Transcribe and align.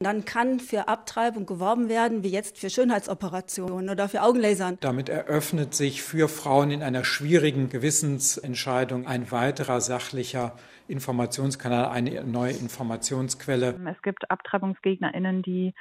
Dann 0.00 0.24
kann 0.24 0.60
für 0.60 0.86
Abtreibung 0.86 1.44
geworben 1.44 1.88
werden, 1.88 2.22
wie 2.22 2.28
jetzt 2.28 2.56
für 2.56 2.70
Schönheitsoperationen 2.70 3.90
oder 3.90 4.08
für 4.08 4.22
Augenlasern. 4.22 4.78
Damit 4.78 5.08
eröffnet 5.08 5.74
sich 5.74 6.04
für 6.04 6.28
Frauen 6.28 6.70
in 6.70 6.84
einer 6.84 7.02
schwierigen 7.02 7.68
Gewissensentscheidung 7.68 9.08
ein 9.08 9.32
weiterer 9.32 9.80
sachlicher 9.80 10.54
Informationskanal, 10.86 11.86
eine 11.86 12.22
neue 12.22 12.52
Informationsquelle. 12.52 13.74
Es 13.90 14.00
gibt 14.02 14.30
AbtreibungsgegnerInnen, 14.30 15.42
die 15.42 15.74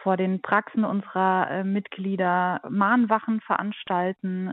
vor 0.00 0.16
den 0.16 0.40
Praxen 0.42 0.84
unserer 0.84 1.50
äh, 1.50 1.64
Mitglieder 1.64 2.60
Mahnwachen 2.70 3.40
veranstalten. 3.40 4.52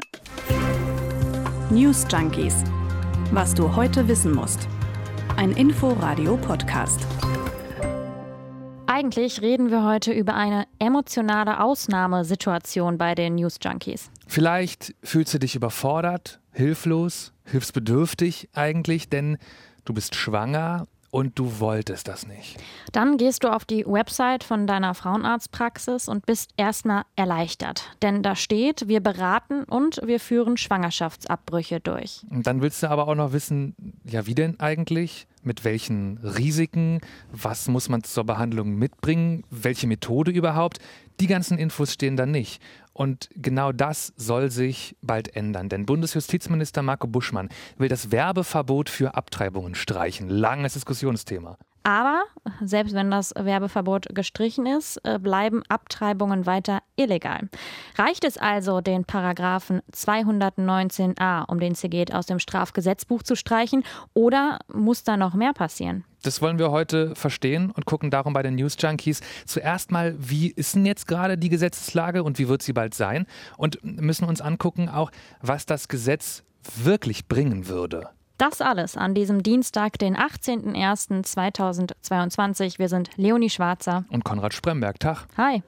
News 1.70 2.07
Junkies. 2.11 2.64
Was 3.32 3.54
du 3.54 3.75
heute 3.75 4.07
wissen 4.07 4.34
musst. 4.34 4.68
Ein 5.38 5.52
Info-Radio-Podcast. 5.52 7.05
Eigentlich 8.95 9.41
reden 9.41 9.71
wir 9.71 9.83
heute 9.83 10.13
über 10.13 10.35
eine 10.35 10.67
emotionale 10.77 11.61
Ausnahmesituation 11.61 12.99
bei 12.99 13.15
den 13.15 13.34
News 13.34 13.57
Junkies. 13.59 14.11
Vielleicht 14.27 14.93
fühlst 15.01 15.34
du 15.34 15.39
dich 15.39 15.55
überfordert, 15.55 16.39
hilflos, 16.51 17.34
hilfsbedürftig 17.43 18.49
eigentlich, 18.53 19.09
denn 19.09 19.39
du 19.84 19.95
bist 19.95 20.13
schwanger 20.13 20.85
und 21.13 21.38
du 21.38 21.59
wolltest 21.59 22.08
das 22.08 22.26
nicht. 22.26 22.58
Dann 22.91 23.17
gehst 23.17 23.44
du 23.44 23.54
auf 23.54 23.66
die 23.66 23.85
Website 23.85 24.44
von 24.44 24.66
deiner 24.66 24.95
Frauenarztpraxis 24.95 26.08
und 26.08 26.26
bist 26.26 26.49
erstmal 26.58 27.04
erleichtert. 27.16 27.95
Denn 28.02 28.23
da 28.23 28.35
steht, 28.35 28.88
wir 28.88 28.99
beraten 28.99 29.63
und 29.63 30.02
wir 30.04 30.20
führen 30.20 30.57
Schwangerschaftsabbrüche 30.57 31.80
durch. 31.80 32.26
Und 32.31 32.48
dann 32.48 32.63
willst 32.63 32.81
du 32.81 32.90
aber 32.90 33.07
auch 33.07 33.13
noch 33.13 33.31
wissen, 33.31 33.76
ja, 34.05 34.26
wie 34.26 34.34
denn 34.34 34.59
eigentlich? 34.59 35.27
Mit 35.44 35.66
welchen 35.66 36.18
Risiken? 36.20 37.02
Was 37.32 37.68
muss 37.68 37.90
man 37.90 38.04
zur 38.04 38.23
Behandlung 38.23 38.76
mitbringen? 38.76 39.43
Welche 39.52 39.88
Methode 39.88 40.32
überhaupt? 40.32 40.80
Die 41.20 41.27
ganzen 41.27 41.58
Infos 41.58 41.94
stehen 41.94 42.17
da 42.17 42.26
nicht. 42.26 42.62
Und 42.94 43.29
genau 43.35 43.71
das 43.71 44.13
soll 44.18 44.51
sich 44.51 44.96
bald 45.01 45.35
ändern, 45.35 45.68
denn 45.68 45.85
Bundesjustizminister 45.85 46.82
Marco 46.84 47.07
Buschmann 47.07 47.49
will 47.77 47.90
das 47.90 48.12
Werbeverbot 48.12 48.90
für 48.90 49.15
Abtreibungen 49.15 49.74
streichen. 49.74 50.29
Langes 50.29 50.74
Diskussionsthema. 50.74 51.57
Aber 51.84 52.23
selbst 52.62 52.95
wenn 52.95 53.12
das 53.12 53.34
Werbeverbot 53.37 54.07
gestrichen 54.15 54.65
ist, 54.65 54.98
äh, 55.03 55.20
bleiben 55.20 55.63
Abtreibungen 55.67 56.45
weiter 56.45 56.79
illegal. 56.95 57.49
Reicht 57.98 58.23
es 58.23 58.37
also, 58.37 58.79
den 58.81 59.03
Paragraphen 59.03 59.81
219a, 59.91 61.43
um 61.49 61.59
den 61.59 61.73
es 61.73 61.81
hier 61.81 61.90
geht, 61.90 62.13
aus 62.13 62.25
dem 62.25 62.40
Strafgesetzbuch 62.40 63.23
zu 63.23 63.35
streichen, 63.35 63.84
oder 64.13 64.59
muss 64.72 65.03
da 65.03 65.17
noch 65.17 65.34
mehr 65.34 65.53
passieren? 65.53 66.06
Das 66.23 66.41
wollen 66.41 66.57
wir 66.57 66.72
heute 66.72 67.16
verstehen 67.16 67.69
und 67.72 67.85
gucken 67.85 68.09
darum 68.09 68.31
bei 68.31 68.44
den 68.44 68.56
News 68.56 68.78
Junkies. 68.79 69.19
Zuerst 69.45 69.91
mal, 69.91 70.16
wie 70.18 70.47
ist 70.47 70.75
denn 70.75 70.85
jetzt 70.85 71.06
gerade 71.06 71.38
die 71.38 71.50
Gesetzeslage 71.50 72.23
und 72.23 72.40
wie 72.40 72.47
wird 72.47 72.62
sie 72.62 72.72
bald 72.72 72.94
sein? 72.94 73.25
Und 73.57 73.84
müssen 73.84 74.23
uns 74.25 74.40
angucken 74.40 74.88
auch, 74.88 75.12
was 75.41 75.66
das 75.66 75.90
Gesetz 75.90 76.44
wirklich 76.75 77.28
bringen 77.28 77.68
würde. 77.68 78.09
Das 78.44 78.59
alles 78.59 78.97
an 78.97 79.16
diesem 79.16 79.41
Dienstag, 79.41 79.97
den 80.00 80.18
18.01.2022. 80.18 82.78
Wir 82.78 82.90
sind 82.90 83.09
Leonie 83.16 83.50
Schwarzer 83.50 84.03
und 84.09 84.25
Konrad 84.25 84.53
Spremberg. 84.53 85.00
Tag. 85.00 85.28
Hi. 85.38 85.63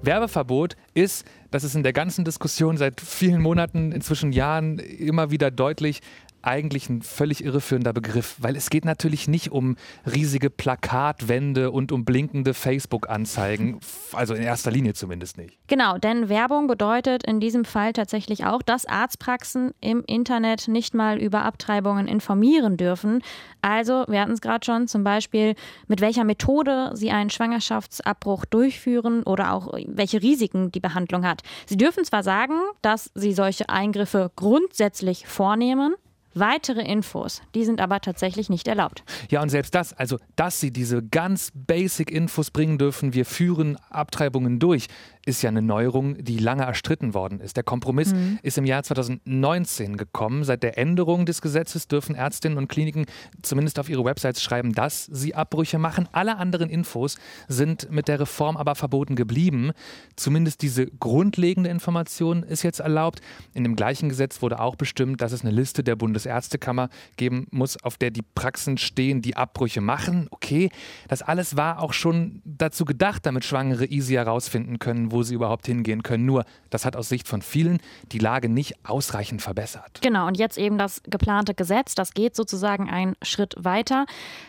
Werbeverbot 0.00 0.78
ist, 0.94 1.26
das 1.50 1.62
ist 1.62 1.74
in 1.74 1.82
der 1.82 1.92
ganzen 1.92 2.24
Diskussion 2.24 2.78
seit 2.78 3.02
vielen 3.02 3.42
Monaten, 3.42 3.92
inzwischen 3.92 4.32
Jahren 4.32 4.78
immer 4.78 5.30
wieder 5.30 5.50
deutlich, 5.50 6.00
eigentlich 6.46 6.88
ein 6.88 7.02
völlig 7.02 7.44
irreführender 7.44 7.92
Begriff, 7.92 8.36
weil 8.38 8.56
es 8.56 8.70
geht 8.70 8.84
natürlich 8.84 9.28
nicht 9.28 9.52
um 9.52 9.76
riesige 10.06 10.50
Plakatwände 10.50 11.70
und 11.70 11.92
um 11.92 12.04
blinkende 12.04 12.54
Facebook-Anzeigen, 12.54 13.80
also 14.12 14.34
in 14.34 14.42
erster 14.42 14.70
Linie 14.70 14.94
zumindest 14.94 15.38
nicht. 15.38 15.58
Genau, 15.66 15.98
denn 15.98 16.28
Werbung 16.28 16.66
bedeutet 16.66 17.24
in 17.24 17.40
diesem 17.40 17.64
Fall 17.64 17.92
tatsächlich 17.92 18.44
auch, 18.44 18.62
dass 18.62 18.86
Arztpraxen 18.86 19.72
im 19.80 20.02
Internet 20.06 20.68
nicht 20.68 20.94
mal 20.94 21.18
über 21.18 21.44
Abtreibungen 21.44 22.06
informieren 22.06 22.76
dürfen. 22.76 23.22
Also, 23.62 24.04
wir 24.08 24.20
hatten 24.20 24.32
es 24.32 24.40
gerade 24.40 24.64
schon, 24.64 24.88
zum 24.88 25.04
Beispiel, 25.04 25.54
mit 25.88 26.00
welcher 26.00 26.24
Methode 26.24 26.90
sie 26.94 27.10
einen 27.10 27.30
Schwangerschaftsabbruch 27.30 28.44
durchführen 28.44 29.22
oder 29.22 29.52
auch 29.52 29.72
welche 29.86 30.22
Risiken 30.22 30.70
die 30.70 30.80
Behandlung 30.80 31.26
hat. 31.26 31.42
Sie 31.66 31.76
dürfen 31.76 32.04
zwar 32.04 32.22
sagen, 32.22 32.54
dass 32.82 33.10
sie 33.14 33.32
solche 33.32 33.68
Eingriffe 33.68 34.30
grundsätzlich 34.36 35.26
vornehmen, 35.26 35.94
Weitere 36.34 36.82
Infos, 36.82 37.42
die 37.54 37.64
sind 37.64 37.80
aber 37.80 38.00
tatsächlich 38.00 38.50
nicht 38.50 38.66
erlaubt. 38.68 39.04
Ja, 39.30 39.40
und 39.42 39.48
selbst 39.48 39.74
das, 39.74 39.92
also 39.92 40.18
dass 40.36 40.60
sie 40.60 40.72
diese 40.72 41.02
ganz 41.02 41.52
basic 41.54 42.10
Infos 42.10 42.50
bringen 42.50 42.78
dürfen, 42.78 43.14
wir 43.14 43.24
führen 43.24 43.76
Abtreibungen 43.90 44.58
durch, 44.58 44.88
ist 45.26 45.42
ja 45.42 45.48
eine 45.48 45.62
Neuerung, 45.62 46.22
die 46.22 46.38
lange 46.38 46.64
erstritten 46.64 47.14
worden 47.14 47.40
ist. 47.40 47.56
Der 47.56 47.64
Kompromiss 47.64 48.12
mhm. 48.12 48.38
ist 48.42 48.58
im 48.58 48.64
Jahr 48.64 48.82
2019 48.82 49.96
gekommen. 49.96 50.44
Seit 50.44 50.62
der 50.62 50.78
Änderung 50.78 51.26
des 51.26 51.40
Gesetzes 51.40 51.88
dürfen 51.88 52.14
Ärztinnen 52.14 52.58
und 52.58 52.68
Kliniken 52.68 53.06
zumindest 53.42 53.78
auf 53.78 53.88
ihre 53.88 54.04
Websites 54.04 54.42
schreiben, 54.42 54.72
dass 54.72 55.06
sie 55.06 55.34
Abbrüche 55.34 55.78
machen. 55.78 56.08
Alle 56.12 56.36
anderen 56.36 56.68
Infos 56.68 57.16
sind 57.48 57.90
mit 57.90 58.08
der 58.08 58.20
Reform 58.20 58.56
aber 58.56 58.74
verboten 58.74 59.16
geblieben. 59.16 59.72
Zumindest 60.16 60.62
diese 60.62 60.86
grundlegende 60.86 61.70
Information 61.70 62.42
ist 62.42 62.62
jetzt 62.62 62.80
erlaubt. 62.80 63.20
In 63.54 63.64
dem 63.64 63.76
gleichen 63.76 64.08
Gesetz 64.08 64.42
wurde 64.42 64.60
auch 64.60 64.76
bestimmt, 64.76 65.20
dass 65.20 65.32
es 65.32 65.42
eine 65.42 65.50
Liste 65.50 65.82
der 65.82 65.96
Bundesärztekammer 65.96 66.90
geben 67.16 67.46
muss, 67.50 67.82
auf 67.82 67.96
der 67.96 68.10
die 68.10 68.22
Praxen 68.22 68.78
stehen, 68.78 69.22
die 69.22 69.36
Abbrüche 69.36 69.80
machen. 69.80 70.28
Okay, 70.30 70.70
das 71.08 71.22
alles 71.22 71.56
war 71.56 71.80
auch 71.80 71.92
schon 71.92 72.42
dazu 72.44 72.84
gedacht, 72.84 73.24
damit 73.24 73.44
Schwangere 73.44 73.86
easy 73.86 74.14
herausfinden 74.14 74.78
können, 74.78 75.10
wo 75.14 75.22
sie 75.22 75.34
überhaupt 75.34 75.66
hingehen 75.66 76.02
können. 76.02 76.26
Nur, 76.26 76.44
das 76.68 76.84
hat 76.84 76.96
aus 76.96 77.08
Sicht 77.08 77.26
von 77.26 77.40
vielen 77.40 77.78
die 78.12 78.18
Lage 78.18 78.50
nicht 78.50 78.74
ausreichend 78.84 79.40
verbessert. 79.40 80.00
Genau, 80.02 80.26
und 80.26 80.36
jetzt 80.36 80.58
eben 80.58 80.76
das 80.76 81.02
geplante 81.04 81.54
Gesetz, 81.54 81.94
das 81.94 82.12
geht 82.12 82.36
sozusagen 82.36 82.90
einen 82.90 83.16
Schritt 83.22 83.54
weiter. 83.58 84.04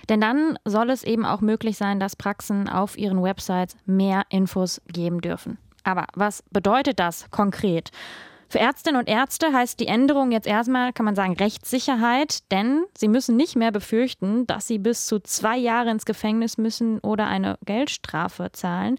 Denn 0.10 0.20
dann 0.20 0.60
soll 0.66 0.90
es 0.90 1.04
eben 1.04 1.26
auch 1.26 1.40
möglich 1.40 1.78
sein, 1.78 2.00
dass 2.00 2.18
Praxen 2.18 2.68
auf 2.68 2.98
ihren 2.98 3.24
Websites 3.24 3.78
mehr 3.86 4.24
Infos 4.30 4.82
geben 4.88 5.22
dürfen. 5.22 5.58
Aber 5.84 6.08
was 6.16 6.44
bedeutet 6.52 7.00
das 7.00 7.30
konkret? 7.30 7.92
Für 8.48 8.60
Ärztinnen 8.60 9.00
und 9.00 9.10
Ärzte 9.10 9.54
heißt 9.54 9.80
die 9.80 9.88
Änderung 9.88 10.32
jetzt 10.32 10.48
erstmal, 10.48 10.94
kann 10.94 11.06
man 11.06 11.16
sagen, 11.16 11.34
Rechtssicherheit, 11.34 12.52
denn 12.52 12.86
sie 12.98 13.08
müssen 13.08 13.36
nicht 13.36 13.56
mehr 13.56 13.72
befürchten, 13.72 14.46
dass 14.48 14.68
sie 14.68 14.78
bis 14.78 15.08
zu 15.08 15.20
zwei 15.20 15.58
Jahre 15.58 15.90
ins 15.90 16.06
Gefängnis 16.06 16.58
müssen 16.58 17.00
oder 17.00 17.28
eine 17.28 17.58
Geldstrafe 17.66 18.52
zahlen. 18.52 18.98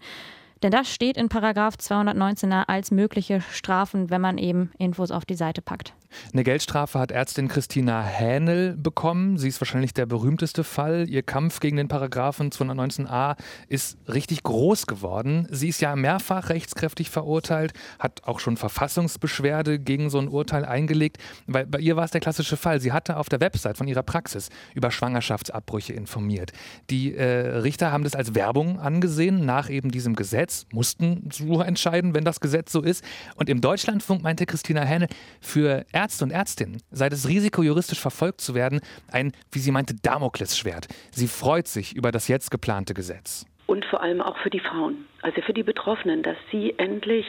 Denn 0.63 0.71
das 0.71 0.91
steht 0.91 1.17
in 1.17 1.29
Paragraph 1.29 1.75
219a 1.75 2.63
als 2.67 2.91
mögliche 2.91 3.41
Strafen, 3.51 4.09
wenn 4.09 4.21
man 4.21 4.37
eben 4.37 4.71
Infos 4.77 5.11
auf 5.11 5.25
die 5.25 5.35
Seite 5.35 5.61
packt. 5.61 5.93
Eine 6.33 6.43
Geldstrafe 6.43 6.99
hat 6.99 7.11
Ärztin 7.11 7.47
Christina 7.47 8.03
Hähnel 8.03 8.75
bekommen. 8.77 9.37
Sie 9.37 9.47
ist 9.47 9.61
wahrscheinlich 9.61 9.93
der 9.93 10.05
berühmteste 10.05 10.63
Fall. 10.63 11.07
Ihr 11.09 11.23
Kampf 11.23 11.59
gegen 11.59 11.77
den 11.77 11.87
Paragraphen 11.87 12.51
219a 12.51 13.35
ist 13.67 13.97
richtig 14.07 14.43
groß 14.43 14.87
geworden. 14.87 15.47
Sie 15.51 15.69
ist 15.69 15.81
ja 15.81 15.95
mehrfach 15.95 16.49
rechtskräftig 16.49 17.09
verurteilt, 17.09 17.73
hat 17.99 18.23
auch 18.23 18.39
schon 18.39 18.57
Verfassungsbeschwerde 18.57 19.79
gegen 19.79 20.09
so 20.09 20.19
ein 20.19 20.27
Urteil 20.27 20.65
eingelegt. 20.65 21.17
Weil 21.45 21.65
bei 21.65 21.79
ihr 21.79 21.95
war 21.95 22.05
es 22.05 22.11
der 22.11 22.21
klassische 22.21 22.57
Fall. 22.57 22.79
Sie 22.79 22.91
hatte 22.91 23.17
auf 23.17 23.29
der 23.29 23.39
Website 23.39 23.77
von 23.77 23.87
ihrer 23.87 24.03
Praxis 24.03 24.49
über 24.73 24.91
Schwangerschaftsabbrüche 24.91 25.93
informiert. 25.93 26.51
Die 26.89 27.15
äh, 27.15 27.57
Richter 27.57 27.91
haben 27.91 28.03
das 28.03 28.15
als 28.15 28.35
Werbung 28.35 28.79
angesehen, 28.79 29.45
nach 29.45 29.69
eben 29.69 29.91
diesem 29.91 30.15
Gesetz, 30.15 30.65
mussten 30.71 31.29
so 31.31 31.61
entscheiden, 31.61 32.13
wenn 32.13 32.25
das 32.25 32.39
Gesetz 32.39 32.71
so 32.71 32.81
ist. 32.81 33.03
Und 33.35 33.49
im 33.49 33.61
Deutschlandfunk 33.61 34.23
meinte 34.23 34.45
Christina 34.45 34.81
Hähnel, 34.81 35.07
für 35.41 35.85
Ärzte 35.91 36.06
und 36.21 36.31
Ärztinnen 36.31 36.81
sei 36.91 37.09
das 37.09 37.27
Risiko, 37.27 37.63
juristisch 37.63 37.99
verfolgt 37.99 38.41
zu 38.41 38.55
werden, 38.55 38.79
ein, 39.11 39.31
wie 39.51 39.59
sie 39.59 39.71
meinte, 39.71 39.95
Damoklesschwert. 39.95 40.87
Sie 41.11 41.27
freut 41.27 41.67
sich 41.67 41.95
über 41.95 42.11
das 42.11 42.27
jetzt 42.27 42.51
geplante 42.51 42.93
Gesetz. 42.93 43.45
Und 43.65 43.85
vor 43.85 44.01
allem 44.01 44.21
auch 44.21 44.37
für 44.37 44.49
die 44.49 44.61
Frauen, 44.61 45.05
also 45.21 45.41
für 45.41 45.53
die 45.53 45.63
Betroffenen, 45.63 46.23
dass 46.23 46.37
sie 46.51 46.73
endlich 46.77 47.25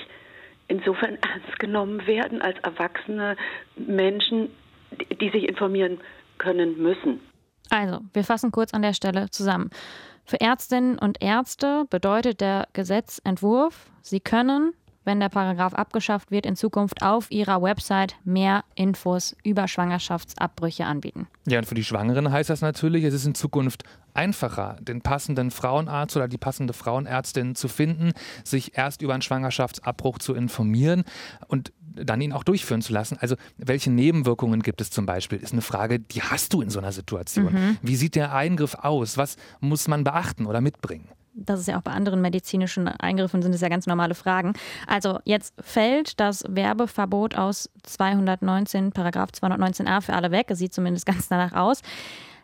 insofern 0.69 1.15
ernst 1.23 1.59
genommen 1.59 2.07
werden 2.07 2.41
als 2.41 2.59
erwachsene 2.61 3.37
Menschen, 3.77 4.51
die 5.21 5.31
sich 5.31 5.49
informieren 5.49 5.99
können 6.39 6.81
müssen. 6.81 7.21
Also, 7.71 8.01
wir 8.13 8.25
fassen 8.25 8.53
kurz 8.53 8.73
an 8.73 8.83
der 8.83 8.95
Stelle 8.95 9.29
zusammen. 9.31 9.71
Für 10.25 10.41
Ärztinnen 10.41 10.99
und 10.99 11.23
Ärzte 11.23 11.85
bedeutet 11.91 12.41
der 12.41 12.69
Gesetzentwurf, 12.73 13.91
sie 14.03 14.21
können 14.21 14.75
wenn 15.09 15.21
der 15.21 15.31
Paragraph 15.31 15.73
abgeschafft 15.73 16.31
wird, 16.31 16.45
in 16.45 16.55
Zukunft 16.55 17.03
auf 17.03 17.31
ihrer 17.31 17.63
Website 17.63 18.17
mehr 18.25 18.63
Infos 18.75 19.35
über 19.43 19.67
Schwangerschaftsabbrüche 19.67 20.85
anbieten. 20.85 21.27
Ja, 21.47 21.59
und 21.59 21.65
für 21.65 21.75
die 21.75 21.83
Schwangeren 21.83 22.31
heißt 22.31 22.51
das 22.51 22.61
natürlich, 22.61 23.05
es 23.05 23.15
ist 23.15 23.25
in 23.25 23.35
Zukunft 23.35 23.85
einfacher, 24.13 24.77
den 24.83 25.01
passenden 25.01 25.51
Frauenarzt 25.51 26.15
oder 26.15 26.29
die 26.29 26.37
passende 26.37 26.75
Frauenärztin 26.75 27.55
zu 27.55 27.69
finden, 27.69 28.13
sich 28.45 28.77
erst 28.77 29.01
über 29.01 29.15
einen 29.15 29.23
Schwangerschaftsabbruch 29.23 30.19
zu 30.19 30.35
informieren. 30.35 31.05
Und 31.47 31.73
dann 31.95 32.21
ihn 32.21 32.33
auch 32.33 32.45
durchführen 32.45 32.83
zu 32.83 32.93
lassen. 32.93 33.17
Also 33.19 33.35
welche 33.57 33.91
Nebenwirkungen 33.91 34.63
gibt 34.63 34.81
es 34.81 34.91
zum 34.91 35.07
Beispiel, 35.07 35.39
ist 35.39 35.53
eine 35.53 35.63
Frage, 35.63 35.99
die 35.99 36.23
hast 36.23 36.53
du 36.53 36.61
in 36.61 36.71
so 36.71 36.79
einer 36.79 36.93
Situation. 36.93 37.53
Mhm. 37.53 37.77
Wie 37.83 37.97
sieht 37.97 38.15
der 38.15 38.35
Eingriff 38.35 38.75
aus? 38.75 39.17
Was 39.17 39.37
muss 39.61 39.89
man 39.89 40.05
beachten 40.05 40.47
oder 40.47 40.61
mitbringen? 40.61 41.09
Das 41.39 41.61
ist 41.61 41.69
ja 41.69 41.79
auch 41.79 41.83
bei 41.83 41.93
anderen 41.93 42.21
medizinischen 42.21 42.89
Eingriffen 42.89 43.43
sind 43.43 43.55
es 43.55 43.61
ja 43.61 43.69
ganz 43.69 43.87
normale 43.87 44.15
Fragen. 44.15 44.55
Also 44.87 45.21
jetzt 45.25 45.55
fällt 45.61 46.21
das 46.21 46.45
Werbeverbot 46.49 47.37
aus 47.37 47.71
219, 47.85 48.93
Paragraph 48.93 49.31
219a 49.31 50.01
für 50.01 50.15
alle 50.15 50.31
weg. 50.31 50.47
Es 50.51 50.59
sieht 50.59 50.75
zumindest 50.75 51.07
ganz 51.07 51.29
danach 51.29 51.53
aus. 51.53 51.83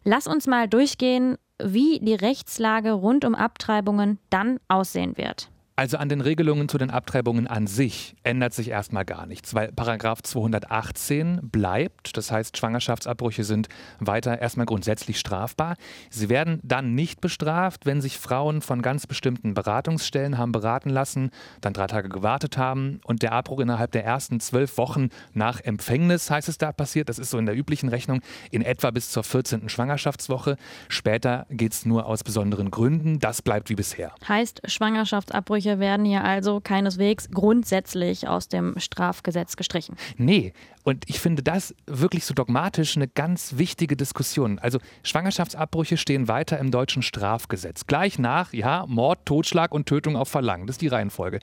Lass 0.05 0.27
uns 0.27 0.47
mal 0.47 0.69
durchgehen, 0.69 1.37
wie 1.63 1.99
die 2.01 2.15
Rechtslage 2.15 2.93
rund 2.93 3.25
um 3.25 3.35
Abtreibungen 3.35 4.19
dann 4.31 4.59
aussehen 4.69 5.17
wird. 5.17 5.49
Also 5.77 5.97
an 5.97 6.09
den 6.09 6.21
Regelungen 6.21 6.69
zu 6.69 6.79
den 6.79 6.91
Abtreibungen 6.91 7.49
an 7.49 7.67
sich 7.67 8.15
ändert 8.23 8.55
sich 8.55 8.69
erstmal 8.71 9.05
gar 9.05 9.27
nichts, 9.27 9.55
weil 9.55 9.73
Paragraph 9.73 10.23
218 10.23 11.41
bleibt. 11.51 12.17
Das 12.17 12.31
heißt, 12.31 12.57
Schwangerschaftsabbrüche 12.57 13.43
sind 13.43 13.67
weiter 13.99 14.41
erstmal 14.41 14.67
grundsätzlich 14.67 15.19
strafbar. 15.19 15.75
Sie 16.11 16.29
werden 16.29 16.61
dann 16.63 16.95
nicht 16.95 17.21
bestraft, 17.21 17.87
wenn 17.87 18.01
sich 18.01 18.19
Frauen 18.19 18.61
von 18.61 18.83
ganz 18.83 19.09
bestimmten 19.09 19.55
Beratungsstellen 19.55 20.39
haben 20.39 20.53
beraten 20.53 20.91
lassen, 20.91 21.31
dann 21.61 21.73
drei 21.73 21.89
Tage 21.89 22.09
gewartet 22.09 22.57
haben 22.57 23.01
und 23.03 23.23
der 23.23 23.33
Abbruch 23.33 23.59
innerhalb 23.59 23.91
der 23.91 24.05
ersten 24.05 24.39
zwölf 24.39 24.79
Wochen 24.79 25.09
nach 25.33 25.61
Empfängnis, 25.61 26.31
heißt 26.31 26.49
es 26.49 26.57
da, 26.57 26.71
passiert. 26.71 27.09
Das 27.09 27.19
ist 27.19 27.31
so 27.31 27.39
in 27.39 27.47
der 27.47 27.57
üblichen 27.57 27.89
Rechnung 27.89 28.21
in 28.53 28.63
etwa 28.63 28.93
bis 28.93 29.11
zur 29.11 29.25
14. 29.25 29.69
Schwangerschaftswoche. 29.69 30.57
Später 30.89 31.47
geht 31.51 31.73
es 31.73 31.85
nur 31.85 32.07
aus 32.07 32.23
besonderen 32.23 32.71
Gründen. 32.71 33.19
Das 33.19 33.43
bleibt 33.43 33.71
wie 33.71 33.75
bisher. 33.75 34.15
Heißt 34.29 34.63
Schwangerschaftsabbrüche 34.67 35.64
Ansprüche 35.65 35.79
werden 35.79 36.05
hier 36.05 36.25
also 36.25 36.61
keineswegs 36.61 37.31
grundsätzlich 37.31 38.29
aus 38.29 38.49
dem 38.49 38.75
Strafgesetz 38.79 39.57
gestrichen. 39.57 39.97
Nee, 40.17 40.53
und 40.83 41.05
ich 41.09 41.21
finde 41.21 41.43
das 41.43 41.75
wirklich 41.87 42.25
so 42.25 42.35
dogmatisch 42.35 42.97
eine 42.97 43.09
ganz 43.09 43.57
wichtige 43.57 43.97
Diskussion. 43.97 44.59
Also 44.59 44.79
Schwangerschaftsabbrüche 45.03 45.97
stehen 45.97 46.29
weiter 46.29 46.59
im 46.59 46.71
deutschen 46.71 47.03
Strafgesetz. 47.03 47.87
Gleich 47.87 48.19
nach, 48.19 48.53
ja, 48.53 48.85
Mord, 48.87 49.25
Totschlag 49.25 49.73
und 49.73 49.87
Tötung 49.87 50.17
auf 50.17 50.29
Verlangen. 50.29 50.67
Das 50.67 50.75
ist 50.75 50.83
die 50.83 50.89
Reihenfolge. 50.89 51.41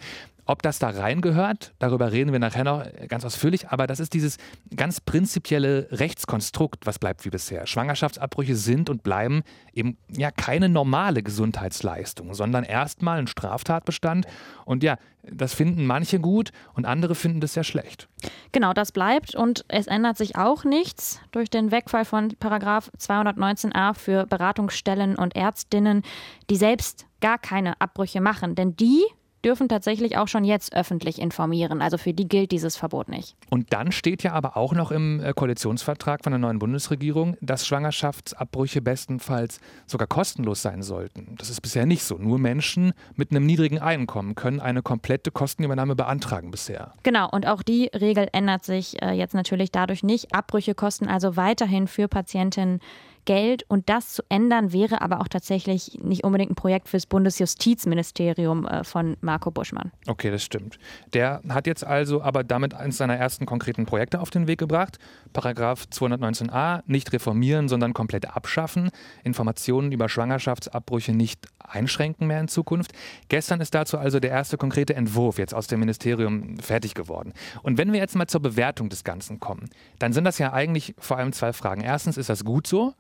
Ob 0.52 0.62
das 0.64 0.80
da 0.80 0.90
reingehört, 0.90 1.74
darüber 1.80 2.12
reden 2.12 2.34
wir 2.34 2.40
nachher 2.40 2.66
noch 2.66 2.84
ganz 3.08 3.24
ausführlich, 3.24 3.70
aber 3.70 3.88
das 3.88 4.02
ist 4.02 4.14
dieses 4.14 4.36
ganz 4.76 5.00
prinzipielle 5.00 5.88
Rechtskonstrukt, 5.92 6.86
was 6.86 7.00
bleibt 7.00 7.24
wie 7.24 7.30
bisher. 7.30 7.66
Schwangerschaftsabbrüche 7.66 8.58
sind 8.58 8.90
und 8.90 9.02
bleiben 9.02 9.44
eben 9.72 9.98
ja 10.10 10.30
keine 10.30 10.68
normale 10.68 11.24
Gesundheitsleistung, 11.24 12.34
sondern 12.34 12.66
erstmal 12.66 13.20
ein 13.20 13.28
Straftatbestand. 13.28 14.26
Und 14.66 14.84
ja, 14.84 14.98
das 15.24 15.54
finden 15.54 15.86
manche 15.86 16.20
gut 16.20 16.52
und 16.74 16.86
andere 16.86 17.16
finden 17.16 17.40
das 17.40 17.54
sehr 17.54 17.64
schlecht. 17.64 18.10
Genau, 18.52 18.74
das 18.74 18.92
bleibt 18.92 19.36
und 19.36 19.64
es 19.70 19.88
ändert 19.88 20.18
sich 20.18 20.36
auch 20.36 20.66
nichts 20.66 21.22
durch 21.32 21.50
den 21.50 21.72
Wegfall 21.72 22.04
von 22.04 22.36
Paragraph 22.42 22.92
219a 23.00 23.94
für 23.94 24.26
Beratungsstellen 24.26 25.16
und 25.16 25.34
Ärztinnen, 25.34 26.02
die 26.50 26.58
selbst 26.58 27.06
gar 27.22 27.38
keine 27.38 27.80
Abbrüche 27.80 28.20
machen, 28.20 28.56
denn 28.56 28.76
die 28.76 29.02
dürfen 29.44 29.70
tatsächlich 29.70 30.18
auch 30.18 30.28
schon 30.28 30.44
jetzt 30.44 30.76
öffentlich 30.76 31.20
informieren. 31.20 31.82
Also 31.82 31.98
für 31.98 32.14
die 32.14 32.28
gilt 32.28 32.52
dieses 32.52 32.78
Verbot 32.78 33.10
nicht. 33.10 33.36
Und 33.50 33.74
dann 33.74 33.92
steht 33.92 34.24
ja 34.24 34.34
aber 34.34 34.58
auch 34.58 34.74
noch 34.74 34.92
im 34.92 35.20
äh, 35.20 35.34
Koalitionsvertrag 35.34 36.24
von 36.24 36.32
der 36.32 36.40
neuen 36.40 36.60
Bundesregierung, 36.60 37.38
dass 37.42 37.66
Schwangerschaftsabbrüche 37.68 38.82
bestenfalls 38.82 39.60
sogar 39.86 40.08
kostenlos 40.08 40.62
sein 40.62 40.82
sollten. 40.82 41.36
Das 41.38 41.50
ist 41.50 41.62
bisher 41.62 41.86
nicht 41.86 42.04
so. 42.04 42.18
Nur 42.18 42.40
Menschen 42.40 42.94
mit 43.16 43.32
einem 43.32 43.46
niedrigen 43.46 43.80
Einkommen 43.80 44.36
können 44.36 44.60
eine 44.60 44.82
komplette 44.82 45.32
Kostenübernahme 45.32 45.96
beantragen 45.96 46.52
bisher. 46.52 46.94
Genau, 47.04 47.30
und 47.30 47.48
auch 47.48 47.64
die 47.64 47.90
Regel 47.94 48.28
ändert 48.32 48.64
sich 48.64 49.02
äh, 49.02 49.12
jetzt 49.12 49.34
natürlich 49.34 49.72
dadurch 49.72 50.04
nicht. 50.04 50.34
Abbrüche 50.34 50.76
kosten 50.76 51.08
also 51.08 51.36
weiterhin 51.36 51.88
für 51.88 52.08
Patientinnen 52.08 52.80
Geld. 53.26 53.64
Und 53.68 53.90
das 53.90 54.14
zu 54.14 54.24
ändern 54.30 54.74
wäre 54.74 55.02
aber 55.02 55.22
auch 55.22 55.28
tatsächlich 55.28 56.00
nicht 56.02 56.24
unbedingt 56.24 56.52
ein 56.52 56.56
Projekt 56.56 56.90
fürs 56.90 57.06
Bundesjustizministerium 57.06 58.66
äh, 58.66 58.84
von 58.84 59.18
Marco 59.22 59.52
Buschmann. 59.52 59.92
Okay, 60.08 60.32
das 60.32 60.44
stimmt. 60.44 60.80
Der 61.14 61.42
hat 61.50 61.68
jetzt 61.68 61.86
also 61.86 62.22
aber 62.22 62.44
damit 62.44 62.74
eines 62.74 62.98
seiner 62.98 63.16
ersten 63.16 63.46
konkreten 63.46 63.86
Projekte 63.86 64.20
auf 64.20 64.30
den 64.30 64.48
Weg 64.48 64.60
gebracht. 64.60 65.00
Paragraph 65.34 65.86
219a, 65.92 66.82
nicht 66.86 67.12
reformieren, 67.14 67.70
sondern 67.70 67.94
komplett 67.94 68.36
abschaffen. 68.36 68.90
Informationen 69.24 69.92
über 69.92 70.10
Schwangerschaftsabbrüche 70.10 71.14
nicht 71.14 71.48
einschränken 71.60 72.28
mehr 72.28 72.40
in 72.40 72.48
Zukunft. 72.48 72.92
Gestern 73.30 73.62
ist 73.62 73.74
dazu 73.74 73.98
also 73.98 74.20
der 74.20 74.32
erste 74.32 74.58
konkrete 74.58 74.96
Entwurf 74.96 75.38
jetzt 75.38 75.54
aus 75.54 75.68
dem 75.68 75.80
Ministerium 75.80 76.58
fertig 76.58 76.94
geworden. 76.94 77.34
Und 77.64 77.78
wenn 77.78 77.92
wir 77.94 78.00
jetzt 78.00 78.16
mal 78.16 78.28
zur 78.28 78.42
Bewertung 78.42 78.90
des 78.90 79.04
Ganzen 79.04 79.40
kommen, 79.40 79.70
dann 80.00 80.14
sind 80.14 80.26
das 80.26 80.38
ja 80.38 80.54
eigentlich 80.54 80.96
vor 80.98 81.18
allem 81.18 81.34
zwei 81.34 81.54
Fragen. 81.54 81.82
Erstens, 81.82 82.18
ist 82.18 82.30
das 82.30 82.44
gut 82.44 82.68
so? 82.68 82.94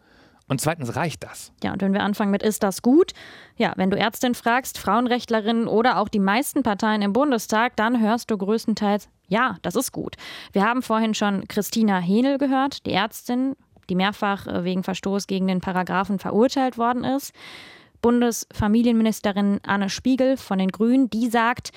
Und 0.51 0.59
zweitens 0.59 0.97
reicht 0.97 1.23
das. 1.23 1.53
Ja, 1.63 1.71
und 1.71 1.81
wenn 1.81 1.93
wir 1.93 2.03
anfangen 2.03 2.29
mit, 2.29 2.43
ist 2.43 2.61
das 2.61 2.81
gut? 2.81 3.13
Ja, 3.55 3.71
wenn 3.77 3.89
du 3.89 3.97
Ärztin 3.97 4.35
fragst, 4.35 4.77
Frauenrechtlerinnen 4.77 5.65
oder 5.65 5.97
auch 5.97 6.09
die 6.09 6.19
meisten 6.19 6.61
Parteien 6.61 7.01
im 7.01 7.13
Bundestag, 7.13 7.77
dann 7.77 8.01
hörst 8.01 8.29
du 8.29 8.37
größtenteils, 8.37 9.07
ja, 9.29 9.55
das 9.61 9.77
ist 9.77 9.93
gut. 9.93 10.17
Wir 10.51 10.65
haben 10.65 10.81
vorhin 10.81 11.13
schon 11.13 11.47
Christina 11.47 11.99
Henel 11.99 12.37
gehört, 12.37 12.85
die 12.85 12.91
Ärztin, 12.91 13.55
die 13.89 13.95
mehrfach 13.95 14.45
äh, 14.45 14.65
wegen 14.65 14.83
Verstoß 14.83 15.25
gegen 15.25 15.47
den 15.47 15.61
Paragraphen 15.61 16.19
verurteilt 16.19 16.77
worden 16.77 17.05
ist. 17.05 17.31
Bundesfamilienministerin 18.01 19.61
Anne 19.65 19.89
Spiegel 19.89 20.35
von 20.35 20.59
den 20.59 20.71
Grünen, 20.71 21.09
die 21.09 21.29
sagt, 21.29 21.71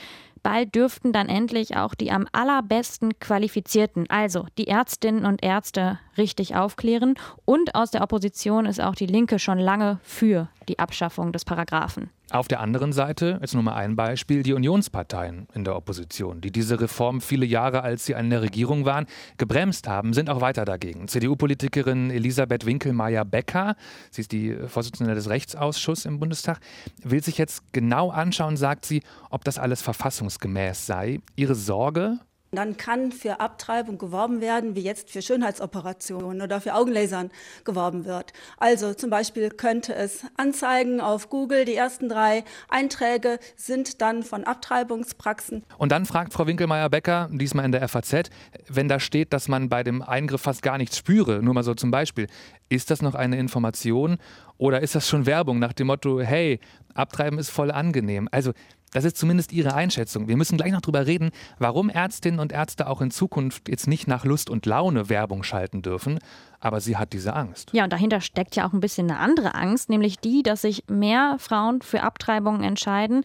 bald 0.45 0.77
dürften 0.77 1.13
dann 1.13 1.29
endlich 1.29 1.77
auch 1.77 1.97
die 1.97 2.13
am 2.13 2.29
allerbesten 2.31 3.19
Qualifizierten, 3.19 4.09
also 4.09 4.47
die 4.59 4.69
Ärztinnen 4.69 5.25
und 5.25 5.43
Ärzte, 5.43 5.99
richtig 6.17 6.55
aufklären. 6.55 7.15
Und 7.45 7.75
aus 7.75 7.91
der 7.91 8.03
Opposition 8.03 8.67
ist 8.67 8.81
auch 8.81 8.95
die 8.95 9.07
Linke 9.07 9.41
schon 9.41 9.59
lange 9.59 9.99
für 10.05 10.49
die 10.69 10.79
Abschaffung 10.79 11.33
des 11.33 11.45
Paragraphen. 11.45 12.11
Auf 12.35 12.49
der 12.49 12.59
anderen 12.59 12.93
Seite, 12.93 13.39
jetzt 13.41 13.55
nur 13.55 13.63
mal 13.63 13.77
ein 13.77 13.95
Beispiel, 13.95 14.43
die 14.43 14.55
Unionsparteien 14.55 15.47
in 15.55 15.63
der 15.63 15.77
Opposition, 15.77 16.41
die 16.41 16.51
diese 16.51 16.81
Reform 16.81 17.21
viele 17.21 17.47
Jahre, 17.47 17.83
als 17.83 18.07
sie 18.07 18.15
in 18.15 18.29
der 18.29 18.43
Regierung 18.43 18.85
waren, 18.85 19.07
gebremst 19.39 19.87
haben, 19.87 20.13
sind 20.13 20.29
auch 20.29 20.41
weiter 20.41 20.65
dagegen. 20.65 21.07
CDU-Politikerin 21.07 22.11
Elisabeth 22.11 22.67
Winkelmeier-Becker, 22.67 23.77
sie 24.11 24.23
ist 24.23 24.33
die 24.33 24.53
Vorsitzende 24.67 25.15
des 25.15 25.29
Rechtsausschusses 25.29 26.07
im 26.07 26.19
Bundestag, 26.19 26.59
will 27.05 27.23
sich 27.23 27.39
jetzt 27.39 27.73
genau 27.73 28.11
anschauen, 28.11 28.57
sagt 28.57 28.85
sie, 28.85 29.05
ob 29.31 29.45
das 29.45 29.57
alles 29.57 29.81
verfassungsgemäß 29.81 30.87
sei. 30.87 31.21
Ihre 31.37 31.55
Sorge, 31.55 32.19
dann 32.57 32.77
kann 32.77 33.13
für 33.13 33.41
Abtreibung 33.41 33.99
geworben 33.99 34.41
werden, 34.41 34.75
wie 34.75 34.83
jetzt 34.83 35.11
für 35.11 35.23
Schönheitsoperationen 35.23 36.43
oder 36.43 36.61
für 36.61 36.75
Augenlasern 36.75 37.31
geworben 37.65 38.05
wird. 38.05 38.33
Also 38.59 38.95
zum 38.95 39.11
Beispiel 39.11 39.51
könnte 39.51 39.95
es 39.95 40.25
anzeigen 40.37 41.01
auf 41.01 41.31
Google, 41.31 41.65
die 41.65 41.75
ersten 41.75 42.09
drei 42.09 42.45
Einträge 42.69 43.39
sind 43.57 44.01
dann 44.01 44.23
von 44.23 44.45
Abtreibungspraxen. 44.45 45.65
Und 45.79 45.93
dann 45.93 46.07
fragt 46.07 46.33
Frau 46.33 46.47
Winkelmeier-Becker, 46.47 47.29
diesmal 47.33 47.65
in 47.65 47.73
der 47.73 47.87
FAZ, 47.89 48.31
wenn 48.69 48.89
da 48.89 49.01
steht, 49.01 49.33
dass 49.33 49.49
man 49.49 49.69
bei 49.69 49.83
dem 49.83 50.03
Eingriff 50.03 50.43
fast 50.43 50.63
gar 50.63 50.79
nichts 50.79 50.99
spüre, 50.99 51.43
nur 51.43 51.55
mal 51.55 51.63
so 51.63 51.75
zum 51.75 51.91
Beispiel, 51.91 52.27
ist 52.69 52.91
das 52.91 53.03
noch 53.03 53.15
eine 53.15 53.39
Information 53.39 54.19
oder 54.57 54.81
ist 54.81 54.95
das 54.95 55.09
schon 55.09 55.27
Werbung 55.27 55.59
nach 55.59 55.73
dem 55.73 55.89
Motto, 55.89 56.21
hey, 56.21 56.61
Abtreiben 56.95 57.39
ist 57.39 57.51
voll 57.51 57.71
angenehm? 57.71 58.29
Also 58.31 58.53
das 58.95 59.05
ist 59.05 59.19
zumindest 59.19 59.53
Ihre 59.53 59.75
Einschätzung. 59.75 60.29
Wir 60.29 60.37
müssen 60.37 60.57
gleich 60.57 60.73
noch 60.73 60.81
darüber 60.81 61.05
reden, 61.05 61.31
warum 61.59 61.91
Ärztinnen 61.91 62.39
und 62.39 62.53
Ärzte 62.53 62.87
auch 62.89 63.01
in 63.01 63.11
Zukunft 63.11 63.69
jetzt 63.69 63.89
nicht 63.89 64.07
nach 64.07 64.25
Lust 64.25 64.49
und 64.49 64.65
Laune 64.67 65.09
Werbung 65.11 65.43
schalten 65.43 65.83
dürfen. 65.83 66.21
Aber 66.61 66.81
sie 66.81 66.97
hat 66.97 67.13
diese 67.13 67.35
Angst. 67.35 67.71
Ja, 67.73 67.85
und 67.85 67.93
dahinter 67.93 68.21
steckt 68.21 68.55
ja 68.55 68.67
auch 68.67 68.73
ein 68.73 68.81
bisschen 68.81 69.11
eine 69.11 69.19
andere 69.19 69.55
Angst, 69.55 69.91
nämlich 69.91 70.21
die, 70.21 70.45
dass 70.45 70.63
sich 70.63 70.85
mehr 70.89 71.37
Frauen 71.41 71.83
für 71.83 72.03
Abtreibungen 72.03 72.63
entscheiden, 72.63 73.23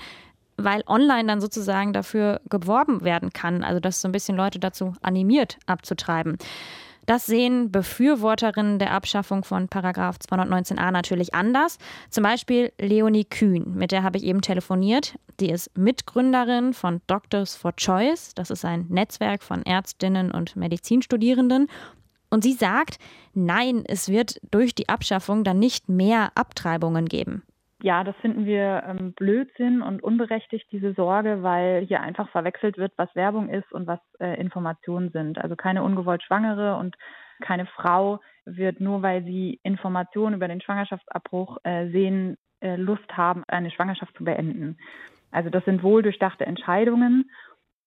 weil 0.58 0.84
online 0.88 1.28
dann 1.28 1.40
sozusagen 1.40 1.94
dafür 1.94 2.42
geworben 2.50 3.04
werden 3.04 3.32
kann. 3.32 3.64
Also 3.64 3.80
dass 3.80 4.02
so 4.02 4.08
ein 4.08 4.12
bisschen 4.12 4.36
Leute 4.36 4.58
dazu 4.60 4.94
animiert, 5.02 5.60
abzutreiben. 5.68 6.38
Das 7.10 7.26
sehen 7.26 7.72
Befürworterinnen 7.72 8.78
der 8.78 8.92
Abschaffung 8.92 9.44
von 9.44 9.68
Paragraph 9.68 10.18
219a 10.18 10.92
natürlich 10.92 11.34
anders. 11.34 11.80
Zum 12.12 12.24
Beispiel 12.24 12.72
Leonie 12.80 13.26
Kühn, 13.26 13.74
mit 13.74 13.92
der 13.92 14.04
habe 14.04 14.20
ich 14.20 14.26
eben 14.26 14.42
telefoniert. 14.42 15.18
Die 15.40 15.50
ist 15.50 15.76
Mitgründerin 15.76 16.72
von 16.76 17.02
Doctors 17.08 17.56
for 17.56 17.76
Choice. 17.76 18.36
Das 18.36 18.52
ist 18.52 18.64
ein 18.64 18.86
Netzwerk 18.90 19.42
von 19.42 19.64
Ärztinnen 19.64 20.30
und 20.30 20.56
Medizinstudierenden. 20.56 21.66
Und 22.30 22.44
sie 22.44 22.54
sagt, 22.54 23.00
nein, 23.34 23.82
es 23.88 24.10
wird 24.10 24.40
durch 24.52 24.76
die 24.76 24.88
Abschaffung 24.88 25.44
dann 25.44 25.58
nicht 25.58 25.90
mehr 25.90 26.32
Abtreibungen 26.36 27.08
geben 27.08 27.42
ja, 27.82 28.04
das 28.04 28.16
finden 28.18 28.46
wir 28.46 28.84
ähm, 28.86 29.14
Blödsinn 29.14 29.82
und 29.82 30.04
unberechtigt, 30.04 30.68
diese 30.72 30.94
Sorge, 30.94 31.44
weil 31.44 31.86
hier 31.86 32.02
einfach 32.02 32.30
verwechselt 32.30 32.78
wird, 32.78 32.94
was 32.98 33.14
Werbung 33.16 33.50
ist 33.50 33.72
und 33.72 33.88
was 33.88 34.00
äh, 34.20 34.40
Informationen 34.40 35.12
sind. 35.12 35.38
Also 35.38 35.56
keine 35.56 35.84
ungewollt 35.84 36.24
Schwangere 36.24 36.76
und 36.76 36.96
keine 37.42 37.66
Frau 37.68 38.20
wird 38.46 38.82
nur, 38.82 39.02
weil 39.02 39.24
sie 39.24 39.60
Informationen 39.64 40.36
über 40.36 40.48
den 40.48 40.62
Schwangerschaftsabbruch 40.62 41.58
äh, 41.64 41.90
sehen, 41.90 42.38
äh, 42.60 42.76
Lust 42.76 43.16
haben, 43.16 43.44
eine 43.48 43.72
Schwangerschaft 43.72 44.16
zu 44.18 44.26
beenden. 44.26 44.78
Also 45.32 45.50
das 45.50 45.64
sind 45.64 45.84
wohl 45.84 46.02
durchdachte 46.02 46.46
Entscheidungen 46.46 47.30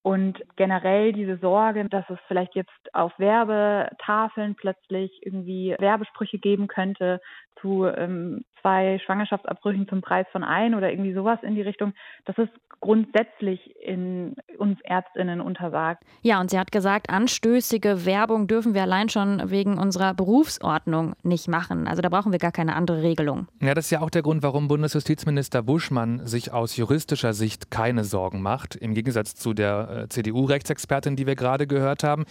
Und 0.05 0.43
generell 0.57 1.13
diese 1.13 1.39
Sorge, 1.39 1.89
dass 1.89 2.09
es 2.11 2.19
vielleicht 2.27 2.57
jetzt 2.57 2.73
auf 2.93 3.13
Werbetafeln 3.19 4.57
plötzlich 4.57 5.13
irgendwie 5.25 5.77
Werbesprüche 5.79 6.39
geben 6.39 6.67
könnte 6.67 7.21
zu 7.63 7.87
ähm, 7.87 8.45
zwei 8.61 8.99
Schwangerschaftsabbrüchen 9.05 9.89
zum 9.89 10.01
Preis 10.01 10.27
von 10.33 10.45
ein 10.45 10.75
oder 10.75 10.91
irgendwie 10.91 11.13
sowas 11.13 11.39
in 11.43 11.55
die 11.55 11.63
Richtung, 11.63 11.93
das 12.25 12.39
ist 12.39 12.53
grundsätzlich 12.81 13.77
in 13.81 14.35
uns 14.59 14.81
Ärztinnen 14.83 15.41
untersagt. 15.41 16.03
Ja, 16.23 16.41
und 16.41 16.51
sie 16.51 16.59
hat 16.59 16.73
gesagt, 16.73 17.11
anstößige 17.11 18.05
Werbung 18.05 18.49
dürfen 18.49 18.75
wir 18.75 18.83
allein 18.83 19.09
schon 19.09 19.41
wegen 19.51 19.79
unserer 19.79 20.15
Berufsordnung 20.15 21.15
nicht 21.23 21.47
machen. 21.47 21.87
Also 21.87 22.03
da 22.03 22.09
brauchen 22.09 22.33
wir 22.33 22.41
gar 22.41 22.51
keine 22.51 22.75
andere 22.75 23.03
Regelung. 23.03 23.47
Ja, 23.61 23.75
das 23.75 23.85
ist 23.85 23.93
ja 23.93 24.01
auch 24.01 24.11
der 24.11 24.23
Grund, 24.23 24.43
warum 24.43 24.67
Bundesjustizminister 24.67 25.63
Buschmann 25.63 26.27
sich 26.27 26.53
aus 26.53 26.77
juristischer 26.77 27.35
Sicht 27.35 27.71
keine 27.71 28.03
Sorgen 28.03 28.43
macht, 28.43 28.75
im 28.75 28.95
Gegensatz 28.95 29.37
zu 29.37 29.55
der 29.55 30.05
äh, 30.05 30.09
CDU-Rechtsexpertin, 30.09 31.15
die 31.15 31.29
wir 31.29 31.37
gerade 31.37 31.69
gehört 31.69 32.03
haben. 32.03 32.25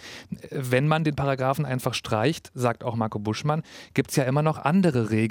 Wenn 0.50 0.86
man 0.86 1.02
den 1.02 1.16
Paragraphen 1.16 1.64
einfach 1.64 1.94
streicht, 1.94 2.50
sagt 2.52 2.84
auch 2.84 2.94
Marco 2.94 3.18
Buschmann, 3.18 3.62
gibt 3.94 4.10
es 4.10 4.16
ja 4.16 4.24
immer 4.24 4.42
noch 4.42 4.58
andere 4.58 5.10
Regeln, 5.10 5.21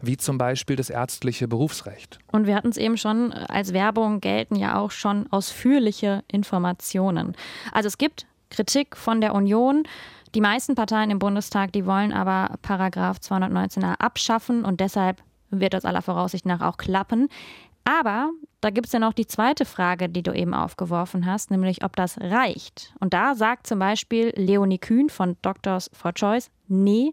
wie 0.00 0.16
zum 0.16 0.38
Beispiel 0.38 0.76
das 0.76 0.90
ärztliche 0.90 1.48
Berufsrecht. 1.48 2.18
Und 2.32 2.46
wir 2.46 2.54
hatten 2.54 2.68
es 2.68 2.76
eben 2.76 2.96
schon, 2.96 3.32
als 3.32 3.72
Werbung 3.72 4.20
gelten 4.20 4.56
ja 4.56 4.78
auch 4.78 4.90
schon 4.90 5.26
ausführliche 5.30 6.22
Informationen. 6.28 7.34
Also 7.72 7.86
es 7.88 7.98
gibt 7.98 8.26
Kritik 8.50 8.96
von 8.96 9.20
der 9.20 9.34
Union. 9.34 9.84
Die 10.34 10.40
meisten 10.40 10.74
Parteien 10.74 11.10
im 11.10 11.18
Bundestag, 11.18 11.72
die 11.72 11.86
wollen 11.86 12.12
aber 12.12 12.56
Paragraph 12.62 13.18
219a 13.18 13.94
abschaffen 13.98 14.64
und 14.64 14.80
deshalb 14.80 15.22
wird 15.50 15.74
das 15.74 15.84
aller 15.84 16.02
Voraussicht 16.02 16.46
nach 16.46 16.60
auch 16.60 16.76
klappen. 16.76 17.28
Aber 17.84 18.30
da 18.60 18.70
gibt 18.70 18.86
es 18.86 18.92
ja 18.92 18.98
noch 18.98 19.14
die 19.14 19.26
zweite 19.26 19.64
Frage, 19.64 20.08
die 20.08 20.22
du 20.22 20.32
eben 20.32 20.54
aufgeworfen 20.54 21.26
hast, 21.26 21.50
nämlich 21.50 21.82
ob 21.82 21.96
das 21.96 22.18
reicht. 22.20 22.94
Und 23.00 23.14
da 23.14 23.34
sagt 23.34 23.66
zum 23.66 23.78
Beispiel 23.78 24.32
Leonie 24.36 24.78
Kühn 24.78 25.08
von 25.08 25.36
Doctors 25.42 25.90
for 25.92 26.12
Choice, 26.12 26.50
nee, 26.68 27.12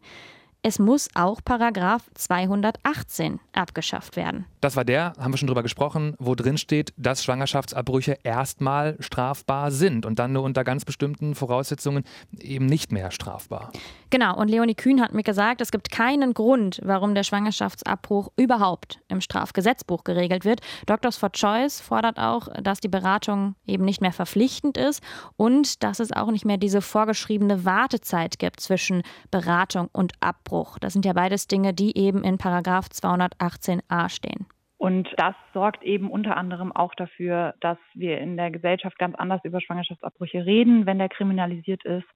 es 0.67 0.79
muss 0.79 1.07
auch 1.13 1.39
Paragraph 1.45 2.03
218 2.15 3.39
abgeschafft 3.53 4.17
werden. 4.17 4.45
Das 4.59 4.75
war 4.75 4.83
der, 4.83 5.13
haben 5.17 5.31
wir 5.31 5.37
schon 5.37 5.47
drüber 5.47 5.63
gesprochen, 5.63 6.13
wo 6.19 6.35
drin 6.35 6.57
steht, 6.57 6.93
dass 6.97 7.23
Schwangerschaftsabbrüche 7.23 8.17
erstmal 8.23 8.97
strafbar 8.99 9.71
sind 9.71 10.05
und 10.05 10.19
dann 10.19 10.33
nur 10.33 10.43
unter 10.43 10.65
ganz 10.65 10.83
bestimmten 10.83 11.35
Voraussetzungen 11.35 12.03
eben 12.37 12.65
nicht 12.65 12.91
mehr 12.91 13.11
strafbar. 13.11 13.71
Genau, 14.09 14.37
und 14.37 14.49
Leonie 14.49 14.75
Kühn 14.75 15.01
hat 15.01 15.13
mir 15.13 15.23
gesagt, 15.23 15.61
es 15.61 15.71
gibt 15.71 15.89
keinen 15.89 16.33
Grund, 16.33 16.81
warum 16.83 17.15
der 17.15 17.23
Schwangerschaftsabbruch 17.23 18.27
überhaupt 18.35 18.99
im 19.07 19.21
Strafgesetzbuch 19.21 20.03
geregelt 20.03 20.43
wird. 20.43 20.59
Doctors 20.85 21.15
for 21.15 21.31
Choice 21.31 21.79
fordert 21.79 22.17
auch, 22.17 22.49
dass 22.61 22.81
die 22.81 22.89
Beratung 22.89 23.55
eben 23.65 23.85
nicht 23.85 24.01
mehr 24.01 24.11
verpflichtend 24.11 24.77
ist 24.77 25.01
und 25.37 25.81
dass 25.83 26.01
es 26.01 26.11
auch 26.11 26.31
nicht 26.31 26.43
mehr 26.43 26.57
diese 26.57 26.81
vorgeschriebene 26.81 27.63
Wartezeit 27.63 28.37
gibt 28.37 28.59
zwischen 28.59 29.03
Beratung 29.31 29.87
und 29.93 30.11
Abbruch. 30.19 30.56
Das 30.79 30.93
sind 30.93 31.05
ja 31.05 31.13
beides 31.13 31.47
Dinge, 31.47 31.73
die 31.73 31.97
eben 31.97 32.23
in 32.23 32.37
Paragraph 32.37 32.87
218a 32.87 34.09
stehen. 34.09 34.47
Und 34.77 35.09
das 35.17 35.35
sorgt 35.53 35.83
eben 35.83 36.09
unter 36.09 36.37
anderem 36.37 36.71
auch 36.71 36.93
dafür, 36.93 37.55
dass 37.61 37.79
wir 37.95 38.19
in 38.19 38.37
der 38.37 38.51
Gesellschaft 38.51 38.99
ganz 38.99 39.15
anders 39.15 39.41
über 39.43 39.59
Schwangerschaftsabbrüche 39.59 40.45
reden, 40.45 40.85
wenn 40.85 40.99
der 40.99 41.09
kriminalisiert 41.09 41.83
ist. 41.83 42.07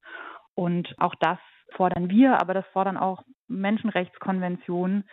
Und 0.54 0.94
auch 0.98 1.14
das 1.16 1.38
fordern 1.74 2.08
wir, 2.08 2.40
aber 2.40 2.54
das 2.54 2.66
fordern 2.72 2.96
auch 2.96 3.22
Menschenrechtskonventionen, 3.48 5.04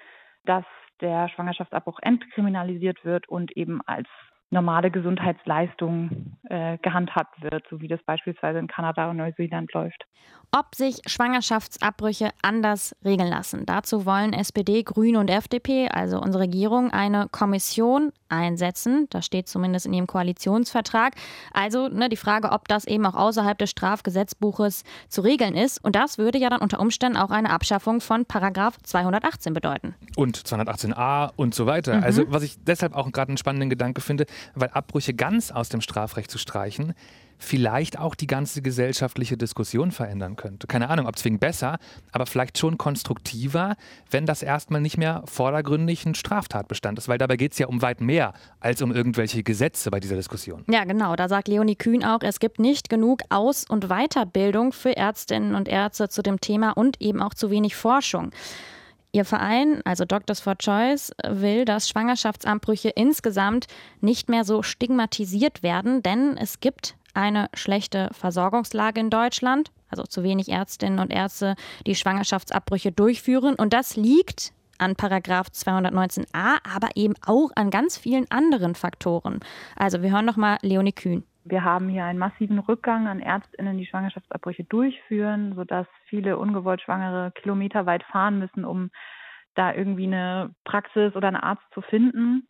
dass 0.45 0.65
der 1.01 1.29
Schwangerschaftsabbruch 1.29 1.99
entkriminalisiert 2.01 3.03
wird 3.03 3.27
und 3.27 3.55
eben 3.57 3.81
als 3.85 4.07
normale 4.51 4.89
Gesundheitsleistung 4.89 6.37
äh, 6.49 6.77
gehandhabt 6.79 7.41
wird, 7.41 7.65
so 7.69 7.81
wie 7.81 7.87
das 7.87 8.01
beispielsweise 8.03 8.59
in 8.59 8.67
Kanada 8.67 9.09
und 9.09 9.17
Neuseeland 9.17 9.71
läuft. 9.73 10.05
Ob 10.51 10.73
sich 10.73 11.01
Schwangerschaftsabbrüche 11.05 12.31
anders 12.41 12.95
regeln 13.05 13.29
lassen. 13.29 13.67
Dazu 13.67 14.07
wollen 14.07 14.33
SPD, 14.33 14.81
Grüne 14.81 15.19
und 15.19 15.29
FDP, 15.29 15.89
also 15.89 16.19
unsere 16.19 16.45
Regierung, 16.45 16.89
eine 16.89 17.27
Kommission 17.29 18.11
einsetzen. 18.29 19.05
Das 19.11 19.27
steht 19.27 19.47
zumindest 19.47 19.85
in 19.85 19.93
ihrem 19.93 20.07
Koalitionsvertrag. 20.07 21.13
Also 21.53 21.87
ne, 21.87 22.09
die 22.09 22.17
Frage, 22.17 22.51
ob 22.51 22.67
das 22.67 22.85
eben 22.85 23.05
auch 23.05 23.13
außerhalb 23.13 23.59
des 23.59 23.69
Strafgesetzbuches 23.69 24.83
zu 25.07 25.21
regeln 25.21 25.53
ist. 25.53 25.83
Und 25.83 25.95
das 25.95 26.17
würde 26.17 26.39
ja 26.39 26.49
dann 26.49 26.61
unter 26.61 26.79
Umständen 26.79 27.17
auch 27.17 27.29
eine 27.29 27.51
Abschaffung 27.51 28.01
von 28.01 28.25
Paragraph 28.25 28.77
218 28.81 29.53
bedeuten. 29.53 29.93
Und 30.15 30.35
218a 30.35 31.31
und 31.35 31.53
so 31.53 31.67
weiter. 31.67 31.97
Mhm. 31.97 32.03
Also 32.03 32.23
was 32.27 32.41
ich 32.41 32.63
deshalb 32.63 32.95
auch 32.95 33.11
gerade 33.11 33.29
einen 33.29 33.37
spannenden 33.37 33.69
Gedanke 33.69 34.01
finde, 34.01 34.25
weil 34.55 34.69
Abbrüche 34.69 35.13
ganz 35.13 35.51
aus 35.51 35.69
dem 35.69 35.81
Strafrecht 35.81 36.31
zu 36.31 36.37
streichen, 36.37 36.93
vielleicht 37.39 37.97
auch 37.97 38.13
die 38.15 38.27
ganze 38.27 38.61
gesellschaftliche 38.61 39.37
Diskussion 39.37 39.91
verändern 39.91 40.35
könnte. 40.35 40.67
Keine 40.67 40.89
Ahnung, 40.89 41.07
ob 41.07 41.17
zwingend 41.17 41.39
besser, 41.39 41.79
aber 42.11 42.25
vielleicht 42.25 42.57
schon 42.57 42.77
konstruktiver, 42.77 43.75
wenn 44.11 44.25
das 44.25 44.43
erstmal 44.43 44.81
nicht 44.81 44.97
mehr 44.97 45.23
vordergründig 45.25 46.05
ein 46.05 46.15
Straftatbestand 46.15 46.99
ist, 46.99 47.07
weil 47.07 47.17
dabei 47.17 47.37
geht 47.37 47.53
es 47.53 47.57
ja 47.57 47.67
um 47.67 47.81
weit 47.81 48.01
mehr 48.01 48.33
als 48.59 48.81
um 48.81 48.91
irgendwelche 48.91 49.41
Gesetze 49.41 49.89
bei 49.89 50.01
dieser 50.01 50.17
Diskussion. 50.17 50.65
Ja, 50.69 50.83
genau. 50.83 51.15
Da 51.15 51.29
sagt 51.29 51.47
Leonie 51.47 51.77
Kühn 51.77 52.03
auch, 52.03 52.21
es 52.21 52.39
gibt 52.39 52.59
nicht 52.59 52.89
genug 52.89 53.21
Aus- 53.29 53.65
und 53.67 53.87
Weiterbildung 53.87 54.73
für 54.73 54.95
Ärztinnen 54.95 55.55
und 55.55 55.69
Ärzte 55.69 56.09
zu 56.09 56.21
dem 56.21 56.41
Thema 56.41 56.71
und 56.71 57.01
eben 57.01 57.21
auch 57.21 57.33
zu 57.33 57.49
wenig 57.49 57.75
Forschung. 57.75 58.31
Ihr 59.11 59.25
Verein, 59.25 59.81
also 59.85 60.05
Doctors 60.05 60.39
for 60.39 60.55
Choice, 60.57 61.11
will, 61.27 61.65
dass 61.65 61.89
Schwangerschaftsabbrüche 61.89 62.89
insgesamt 62.89 63.65
nicht 64.01 64.29
mehr 64.29 64.43
so 64.43 64.61
stigmatisiert 64.61 65.63
werden, 65.63 66.03
denn 66.03 66.37
es 66.37 66.59
gibt 66.59 66.95
eine 67.15 67.49
schlechte 67.55 68.09
Versorgungslage 68.11 68.99
in 68.99 69.09
Deutschland, 69.09 69.71
also 69.89 70.03
zu 70.03 70.23
wenig 70.23 70.49
Ärztinnen 70.49 70.99
und 70.99 71.11
Ärzte, 71.11 71.55
die 71.87 71.95
Schwangerschaftsabbrüche 71.95 72.91
durchführen. 72.91 73.55
Und 73.55 73.73
das 73.73 73.95
liegt 73.95 74.53
an 74.77 74.95
Paragraph 74.95 75.47
219a, 75.47 76.57
aber 76.63 76.89
eben 76.95 77.15
auch 77.25 77.49
an 77.55 77.71
ganz 77.71 77.97
vielen 77.97 78.29
anderen 78.29 78.75
Faktoren. 78.75 79.39
Also 79.75 80.01
wir 80.03 80.11
hören 80.11 80.25
nochmal 80.25 80.57
Leonie 80.61 80.93
Kühn. 80.93 81.23
Wir 81.49 81.63
haben 81.63 81.89
hier 81.89 82.05
einen 82.05 82.19
massiven 82.19 82.59
Rückgang 82.59 83.07
an 83.07 83.19
Ärztinnen, 83.19 83.77
die 83.77 83.87
Schwangerschaftsabbrüche 83.87 84.65
durchführen, 84.65 85.55
sodass 85.55 85.87
viele 86.05 86.37
ungewollt 86.37 86.81
Schwangere 86.81 87.31
kilometerweit 87.31 88.03
fahren 88.03 88.37
müssen, 88.37 88.65
um 88.65 88.91
da 89.55 89.73
irgendwie 89.73 90.05
eine 90.05 90.53
Praxis 90.63 91.15
oder 91.15 91.27
einen 91.27 91.37
Arzt 91.37 91.65
zu 91.73 91.81
finden. 91.81 92.47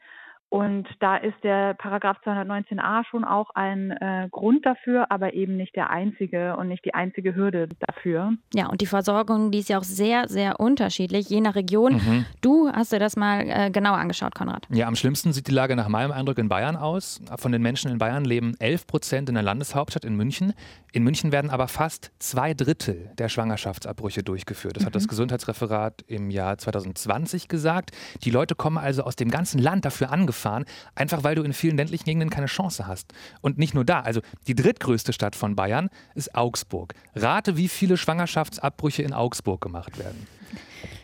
Und 0.49 0.87
da 0.99 1.15
ist 1.15 1.35
der 1.43 1.75
Paragraph 1.75 2.17
219a 2.25 3.05
schon 3.05 3.23
auch 3.23 3.51
ein 3.53 3.91
äh, 3.91 4.27
Grund 4.31 4.65
dafür, 4.65 5.11
aber 5.11 5.35
eben 5.35 5.57
nicht 5.57 5.75
der 5.75 5.91
einzige 5.91 6.57
und 6.57 6.69
nicht 6.69 6.83
die 6.85 6.95
einzige 6.95 7.35
Hürde 7.35 7.69
dafür. 7.79 8.33
Ja, 8.55 8.67
und 8.67 8.81
die 8.81 8.87
Versorgung, 8.87 9.51
die 9.51 9.59
ist 9.59 9.69
ja 9.69 9.77
auch 9.77 9.83
sehr, 9.83 10.27
sehr 10.27 10.59
unterschiedlich, 10.59 11.29
je 11.29 11.41
nach 11.41 11.53
Region. 11.53 11.93
Mhm. 11.93 12.25
Du 12.41 12.67
hast 12.67 12.91
dir 12.91 12.97
das 12.97 13.15
mal 13.15 13.47
äh, 13.47 13.69
genauer 13.69 13.97
angeschaut, 13.97 14.33
Konrad. 14.33 14.65
Ja, 14.71 14.87
am 14.87 14.95
schlimmsten 14.95 15.33
sieht 15.33 15.47
die 15.47 15.51
Lage 15.51 15.75
nach 15.75 15.87
meinem 15.87 16.11
Eindruck 16.11 16.39
in 16.39 16.49
Bayern 16.49 16.75
aus. 16.75 17.21
Von 17.37 17.51
den 17.51 17.61
Menschen 17.61 17.91
in 17.91 17.99
Bayern 17.99 18.25
leben 18.25 18.55
11 18.57 18.87
Prozent 18.87 19.29
in 19.29 19.35
der 19.35 19.43
Landeshauptstadt 19.43 20.03
in 20.03 20.15
München. 20.15 20.53
In 20.91 21.03
München 21.03 21.31
werden 21.31 21.51
aber 21.51 21.67
fast 21.67 22.11
zwei 22.17 22.55
Drittel 22.55 23.11
der 23.19 23.29
Schwangerschaftsabbrüche 23.29 24.23
durchgeführt. 24.23 24.77
Das 24.77 24.81
mhm. 24.81 24.87
hat 24.87 24.95
das 24.95 25.03
mhm. 25.03 25.09
Gesundheitsreferat 25.09 26.03
im 26.07 26.31
Jahr 26.31 26.57
2020 26.57 27.47
gesagt. 27.49 27.91
Die 28.23 28.31
Leute 28.31 28.55
kommen 28.55 28.79
also 28.79 29.03
aus 29.03 29.15
dem 29.15 29.29
ganzen 29.29 29.59
Land 29.59 29.85
dafür 29.85 30.11
angefangen 30.11 30.38
fahren, 30.39 30.65
einfach 30.95 31.23
weil 31.23 31.35
du 31.35 31.43
in 31.43 31.53
vielen 31.53 31.77
ländlichen 31.77 32.05
Gegenden 32.05 32.29
keine 32.29 32.47
Chance 32.47 32.87
hast. 32.87 33.13
Und 33.41 33.57
nicht 33.57 33.73
nur 33.73 33.85
da, 33.85 34.01
also 34.01 34.21
die 34.47 34.55
drittgrößte 34.55 35.13
Stadt 35.13 35.35
von 35.35 35.55
Bayern 35.55 35.89
ist 36.15 36.35
Augsburg. 36.35 36.93
Rate, 37.15 37.57
wie 37.57 37.67
viele 37.67 37.97
Schwangerschaftsabbrüche 37.97 39.03
in 39.03 39.13
Augsburg 39.13 39.61
gemacht 39.61 39.99
werden. 39.99 40.27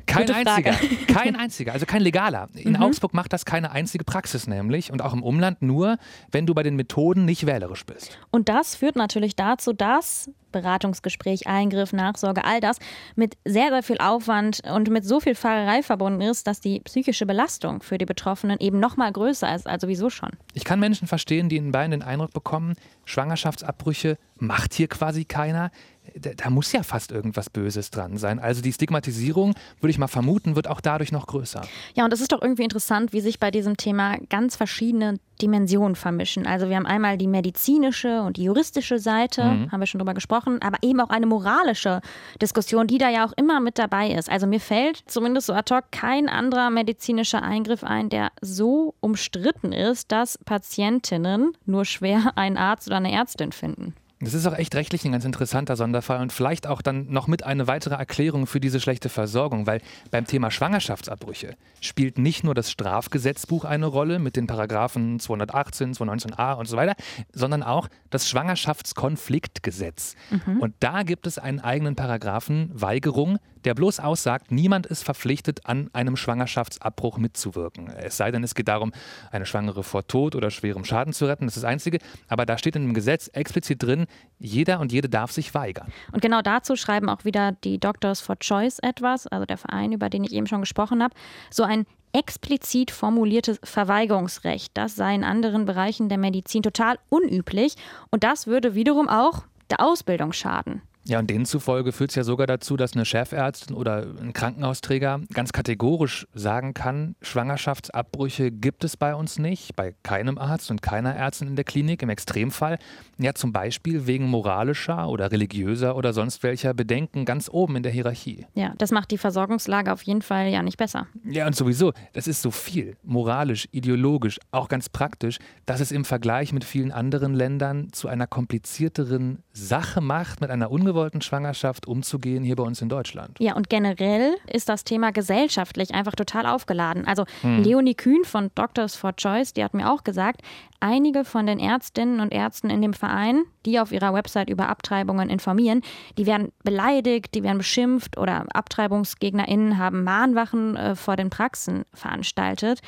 Kein 0.05 0.29
einziger, 0.29 0.73
kein 1.07 1.35
einziger, 1.35 1.73
also 1.73 1.85
kein 1.85 2.01
legaler. 2.01 2.47
In 2.53 2.73
mhm. 2.73 2.81
Augsburg 2.81 3.13
macht 3.13 3.33
das 3.33 3.45
keine 3.45 3.71
einzige 3.71 4.03
Praxis 4.03 4.47
nämlich 4.47 4.91
und 4.91 5.01
auch 5.01 5.13
im 5.13 5.23
Umland 5.23 5.61
nur, 5.61 5.97
wenn 6.31 6.45
du 6.45 6.53
bei 6.53 6.63
den 6.63 6.75
Methoden 6.75 7.25
nicht 7.25 7.45
wählerisch 7.45 7.85
bist. 7.85 8.17
Und 8.31 8.49
das 8.49 8.75
führt 8.75 8.95
natürlich 8.95 9.35
dazu, 9.35 9.73
dass 9.73 10.29
Beratungsgespräch, 10.55 11.47
Eingriff, 11.47 11.91
Nachsorge, 11.91 12.45
all 12.45 12.61
das 12.61 12.77
mit 13.15 13.35
sehr, 13.43 13.69
sehr 13.69 13.83
viel 13.83 13.97
Aufwand 13.99 14.61
und 14.71 14.89
mit 14.89 15.05
so 15.05 15.19
viel 15.19 15.35
Fahrerei 15.35 15.83
verbunden 15.83 16.21
ist, 16.21 16.47
dass 16.47 16.61
die 16.61 16.79
psychische 16.79 17.25
Belastung 17.25 17.83
für 17.83 17.97
die 17.97 18.05
Betroffenen 18.05 18.57
eben 18.59 18.79
noch 18.79 18.95
mal 18.97 19.11
größer 19.11 19.53
ist 19.53 19.67
als 19.67 19.81
sowieso 19.81 20.09
schon. 20.09 20.31
Ich 20.53 20.63
kann 20.63 20.79
Menschen 20.79 21.07
verstehen, 21.07 21.49
die 21.49 21.57
in 21.57 21.71
Bayern 21.71 21.91
den 21.91 22.03
Eindruck 22.03 22.33
bekommen, 22.33 22.75
Schwangerschaftsabbrüche 23.05 24.17
macht 24.37 24.73
hier 24.73 24.87
quasi 24.87 25.25
keiner 25.25 25.71
da, 26.19 26.31
da, 26.35 26.49
muss 26.49 26.71
ja 26.71 26.83
fast 26.83 27.11
irgendwas 27.11 27.49
Böses 27.49 27.91
dran 27.91 28.17
sein. 28.17 28.39
Also 28.39 28.61
die 28.61 28.73
Stigmatisierung, 28.73 29.53
würde 29.79 29.91
ich 29.91 29.97
mal 29.97 30.07
vermuten, 30.07 30.55
wird 30.55 30.67
auch 30.67 30.81
dadurch 30.81 31.11
noch 31.11 31.27
größer. 31.27 31.61
Ja, 31.93 32.05
und 32.05 32.11
es 32.11 32.21
ist 32.21 32.31
doch 32.31 32.41
irgendwie 32.41 32.63
interessant, 32.63 33.13
wie 33.13 33.21
sich 33.21 33.39
bei 33.39 33.51
diesem 33.51 33.77
Thema 33.77 34.17
ganz 34.29 34.55
verschiedene 34.55 35.19
Dimensionen 35.41 35.95
vermischen. 35.95 36.47
Also 36.47 36.69
wir 36.69 36.77
haben 36.77 36.85
einmal 36.85 37.17
die 37.17 37.27
medizinische 37.27 38.21
und 38.21 38.37
die 38.37 38.43
juristische 38.43 38.99
Seite, 38.99 39.43
mhm. 39.43 39.71
haben 39.71 39.79
wir 39.81 39.85
schon 39.85 39.99
drüber 39.99 40.13
gesprochen, 40.13 40.61
aber 40.61 40.77
eben 40.81 41.01
auch 41.01 41.09
eine 41.09 41.25
moralische 41.25 41.99
Diskussion, 42.41 42.87
die 42.87 42.97
da 42.97 43.09
ja 43.09 43.25
auch 43.25 43.33
immer 43.35 43.59
mit 43.59 43.77
dabei 43.77 44.11
ist. 44.11 44.31
Also 44.31 44.47
mir 44.47 44.61
fällt 44.61 45.03
zumindest 45.07 45.47
so 45.47 45.53
ad 45.53 45.73
hoc 45.75 45.91
kein 45.91 46.29
anderer 46.29 46.69
medizinischer 46.69 47.43
Eingriff 47.43 47.83
ein, 47.83 48.07
der 48.09 48.31
so 48.41 48.95
umstritten 49.01 49.73
ist, 49.73 50.11
dass 50.13 50.37
Patientinnen 50.45 51.51
nur 51.65 51.83
schwer 51.83 52.31
einen 52.37 52.55
Arzt 52.57 52.87
oder 52.87 52.95
oder 52.95 53.05
eine 53.05 53.11
Ärztin 53.11 53.51
finden. 53.51 53.93
Das 54.25 54.33
ist 54.33 54.45
auch 54.47 54.57
echt 54.57 54.75
rechtlich 54.75 55.05
ein 55.05 55.11
ganz 55.11 55.23
interessanter 55.23 55.75
Sonderfall 55.75 56.19
und 56.19 56.33
vielleicht 56.33 56.67
auch 56.67 56.81
dann 56.81 57.07
noch 57.11 57.27
mit 57.27 57.43
eine 57.43 57.67
weitere 57.67 57.95
Erklärung 57.95 58.47
für 58.47 58.59
diese 58.59 58.79
schlechte 58.79 59.07
Versorgung, 59.09 59.67
weil 59.67 59.81
beim 60.11 60.25
Thema 60.25 60.51
Schwangerschaftsabbrüche 60.51 61.55
spielt 61.79 62.17
nicht 62.17 62.43
nur 62.43 62.55
das 62.55 62.71
Strafgesetzbuch 62.71 63.65
eine 63.65 63.85
Rolle 63.85 64.19
mit 64.19 64.35
den 64.35 64.47
Paragraphen 64.47 65.19
218, 65.19 65.93
219a 65.93 66.55
und 66.55 66.67
so 66.67 66.75
weiter, 66.75 66.95
sondern 67.33 67.61
auch 67.63 67.87
das 68.09 68.27
Schwangerschaftskonfliktgesetz. 68.27 70.15
Mhm. 70.31 70.59
Und 70.59 70.73
da 70.79 71.03
gibt 71.03 71.27
es 71.27 71.37
einen 71.37 71.59
eigenen 71.59 71.95
Paragraphen 71.95 72.71
Weigerung 72.73 73.37
der 73.65 73.73
bloß 73.73 73.99
aussagt, 73.99 74.51
niemand 74.51 74.85
ist 74.85 75.03
verpflichtet, 75.03 75.65
an 75.65 75.89
einem 75.93 76.15
Schwangerschaftsabbruch 76.15 77.17
mitzuwirken. 77.17 77.89
Es 77.89 78.17
sei 78.17 78.31
denn, 78.31 78.43
es 78.43 78.55
geht 78.55 78.67
darum, 78.67 78.91
eine 79.31 79.45
Schwangere 79.45 79.83
vor 79.83 80.07
Tod 80.07 80.35
oder 80.35 80.51
schwerem 80.51 80.85
Schaden 80.85 81.13
zu 81.13 81.25
retten. 81.25 81.45
Das 81.45 81.57
ist 81.57 81.63
das 81.63 81.69
Einzige. 81.69 81.99
Aber 82.27 82.45
da 82.45 82.57
steht 82.57 82.75
in 82.75 82.83
dem 82.83 82.93
Gesetz 82.93 83.27
explizit 83.29 83.81
drin, 83.81 84.05
jeder 84.39 84.79
und 84.79 84.91
jede 84.91 85.09
darf 85.09 85.31
sich 85.31 85.53
weigern. 85.53 85.91
Und 86.11 86.21
genau 86.21 86.41
dazu 86.41 86.75
schreiben 86.75 87.09
auch 87.09 87.25
wieder 87.25 87.51
die 87.63 87.79
Doctors 87.79 88.21
for 88.21 88.37
Choice 88.39 88.79
etwas, 88.79 89.27
also 89.27 89.45
der 89.45 89.57
Verein, 89.57 89.91
über 89.91 90.09
den 90.09 90.23
ich 90.23 90.33
eben 90.33 90.47
schon 90.47 90.61
gesprochen 90.61 91.01
habe. 91.03 91.15
So 91.49 91.63
ein 91.63 91.85
explizit 92.13 92.91
formuliertes 92.91 93.59
Verweigerungsrecht, 93.63 94.71
das 94.73 94.95
sei 94.95 95.15
in 95.15 95.25
anderen 95.25 95.65
Bereichen 95.65 96.07
der 96.07 96.17
Medizin 96.17 96.63
total 96.63 96.97
unüblich 97.09 97.75
und 98.09 98.23
das 98.23 98.47
würde 98.47 98.73
wiederum 98.73 99.09
auch 99.09 99.43
der 99.69 99.81
Ausbildung 99.81 100.31
schaden. 100.31 100.81
Ja, 101.07 101.19
und 101.19 101.29
denen 101.29 101.45
zufolge 101.45 101.91
führt 101.91 102.09
es 102.09 102.15
ja 102.15 102.23
sogar 102.23 102.47
dazu, 102.47 102.77
dass 102.77 102.93
eine 102.93 103.05
Chefärztin 103.05 103.75
oder 103.75 104.07
ein 104.19 104.33
Krankenhausträger 104.33 105.21
ganz 105.33 105.53
kategorisch 105.53 106.25
sagen 106.33 106.73
kann, 106.73 107.15
Schwangerschaftsabbrüche 107.21 108.49
gibt 108.49 108.83
es 108.83 108.97
bei 108.97 109.13
uns 109.13 109.37
nicht, 109.37 109.75
bei 109.75 109.93
keinem 110.01 110.39
Arzt 110.39 110.71
und 110.71 110.81
keiner 110.81 111.13
Ärztin 111.15 111.49
in 111.49 111.55
der 111.55 111.63
Klinik, 111.63 112.01
im 112.01 112.09
Extremfall. 112.09 112.79
Ja, 113.19 113.35
zum 113.35 113.53
Beispiel 113.53 114.07
wegen 114.07 114.27
moralischer 114.27 115.07
oder 115.07 115.31
religiöser 115.31 115.95
oder 115.95 116.11
sonst 116.11 116.41
welcher 116.41 116.73
Bedenken 116.73 117.23
ganz 117.23 117.49
oben 117.49 117.75
in 117.75 117.83
der 117.83 117.91
Hierarchie. 117.91 118.47
Ja, 118.55 118.73
das 118.79 118.89
macht 118.89 119.11
die 119.11 119.19
Versorgungslage 119.19 119.93
auf 119.93 120.01
jeden 120.01 120.23
Fall 120.23 120.47
ja 120.47 120.63
nicht 120.63 120.77
besser. 120.77 121.05
Ja, 121.23 121.45
und 121.45 121.55
sowieso, 121.55 121.93
das 122.13 122.25
ist 122.25 122.41
so 122.41 122.49
viel, 122.49 122.97
moralisch, 123.03 123.67
ideologisch, 123.71 124.39
auch 124.49 124.69
ganz 124.69 124.89
praktisch, 124.89 125.37
dass 125.67 125.81
es 125.81 125.91
im 125.91 126.03
Vergleich 126.03 126.51
mit 126.51 126.63
vielen 126.63 126.91
anderen 126.91 127.35
Ländern 127.35 127.93
zu 127.93 128.07
einer 128.07 128.25
komplizierteren 128.25 129.43
Sache 129.53 130.01
macht, 130.01 130.41
mit 130.41 130.49
einer 130.49 130.71
ungewöhnlichen 130.71 130.94
ungewollten 130.95 131.21
Schwangerschaft 131.21 131.87
umzugehen 131.87 132.43
hier 132.43 132.55
bei 132.55 132.63
uns 132.63 132.81
in 132.81 132.87
Deutschland. 132.87 133.37
Ja, 133.39 133.55
und 133.55 133.69
generell 133.69 134.35
ist 134.47 134.69
das 134.69 134.85
Thema 134.85 135.11
gesellschaftlich 135.11 135.93
einfach 135.93 136.15
total 136.15 136.45
aufgeladen. 136.45 137.05
Also 137.05 137.25
hm. 137.41 137.63
Leonie 137.63 137.95
Kühn 137.95 138.23
von 138.23 138.49
Doctors 138.55 138.95
for 138.95 139.13
Choice, 139.15 139.53
die 139.53 139.63
hat 139.63 139.73
mir 139.73 139.91
auch 139.91 140.05
gesagt, 140.05 140.41
einige 140.79 141.25
von 141.25 141.47
den 141.47 141.59
Ärztinnen 141.59 142.21
und 142.21 142.31
Ärzten 142.31 142.69
in 142.69 142.81
dem 142.81 142.93
Verein, 142.93 143.43
die 143.65 143.79
auf 143.79 143.91
ihrer 143.91 144.13
Website 144.13 144.49
über 144.49 144.69
Abtreibungen 144.69 145.29
informieren, 145.29 145.81
die 146.17 146.25
werden 146.25 146.53
beleidigt, 146.63 147.35
die 147.35 147.43
werden 147.43 147.57
beschimpft 147.57 148.17
oder 148.17 148.45
AbtreibungsgegnerInnen 148.53 149.77
haben 149.77 150.03
Mahnwachen 150.03 150.77
äh, 150.77 150.95
vor 150.95 151.17
den 151.17 151.29
Praxen 151.29 151.83
veranstaltet. 151.93 152.79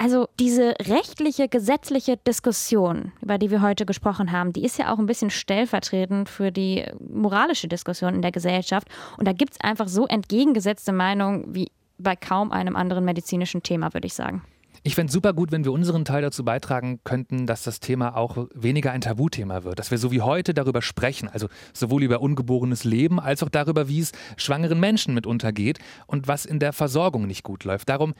Also 0.00 0.28
diese 0.38 0.74
rechtliche, 0.80 1.48
gesetzliche 1.48 2.16
Diskussion, 2.16 3.10
über 3.20 3.36
die 3.36 3.50
wir 3.50 3.60
heute 3.62 3.84
gesprochen 3.84 4.30
haben, 4.30 4.52
die 4.52 4.64
ist 4.64 4.78
ja 4.78 4.94
auch 4.94 4.98
ein 4.98 5.06
bisschen 5.06 5.30
stellvertretend 5.30 6.28
für 6.28 6.52
die 6.52 6.84
moralische 7.00 7.66
Diskussion 7.66 8.14
in 8.14 8.22
der 8.22 8.30
Gesellschaft. 8.30 8.86
Und 9.16 9.26
da 9.26 9.32
gibt 9.32 9.54
es 9.54 9.60
einfach 9.60 9.88
so 9.88 10.06
entgegengesetzte 10.06 10.92
Meinungen 10.92 11.52
wie 11.52 11.72
bei 11.98 12.14
kaum 12.14 12.52
einem 12.52 12.76
anderen 12.76 13.04
medizinischen 13.04 13.64
Thema, 13.64 13.92
würde 13.92 14.06
ich 14.06 14.14
sagen. 14.14 14.42
Ich 14.84 14.94
fände 14.94 15.08
es 15.08 15.14
super 15.14 15.32
gut, 15.32 15.50
wenn 15.50 15.64
wir 15.64 15.72
unseren 15.72 16.04
Teil 16.04 16.22
dazu 16.22 16.44
beitragen 16.44 17.00
könnten, 17.02 17.46
dass 17.46 17.64
das 17.64 17.80
Thema 17.80 18.16
auch 18.16 18.46
weniger 18.54 18.92
ein 18.92 19.00
Tabuthema 19.00 19.64
wird. 19.64 19.80
Dass 19.80 19.90
wir 19.90 19.98
so 19.98 20.12
wie 20.12 20.20
heute 20.20 20.54
darüber 20.54 20.82
sprechen. 20.82 21.28
Also 21.28 21.48
sowohl 21.72 22.04
über 22.04 22.20
ungeborenes 22.20 22.84
Leben 22.84 23.18
als 23.18 23.42
auch 23.42 23.48
darüber, 23.48 23.88
wie 23.88 23.98
es 23.98 24.12
schwangeren 24.36 24.78
Menschen 24.78 25.14
mitunter 25.14 25.50
geht 25.52 25.80
und 26.06 26.28
was 26.28 26.46
in 26.46 26.60
der 26.60 26.72
Versorgung 26.72 27.26
nicht 27.26 27.42
gut 27.42 27.64
läuft. 27.64 27.88
Darum 27.88 28.14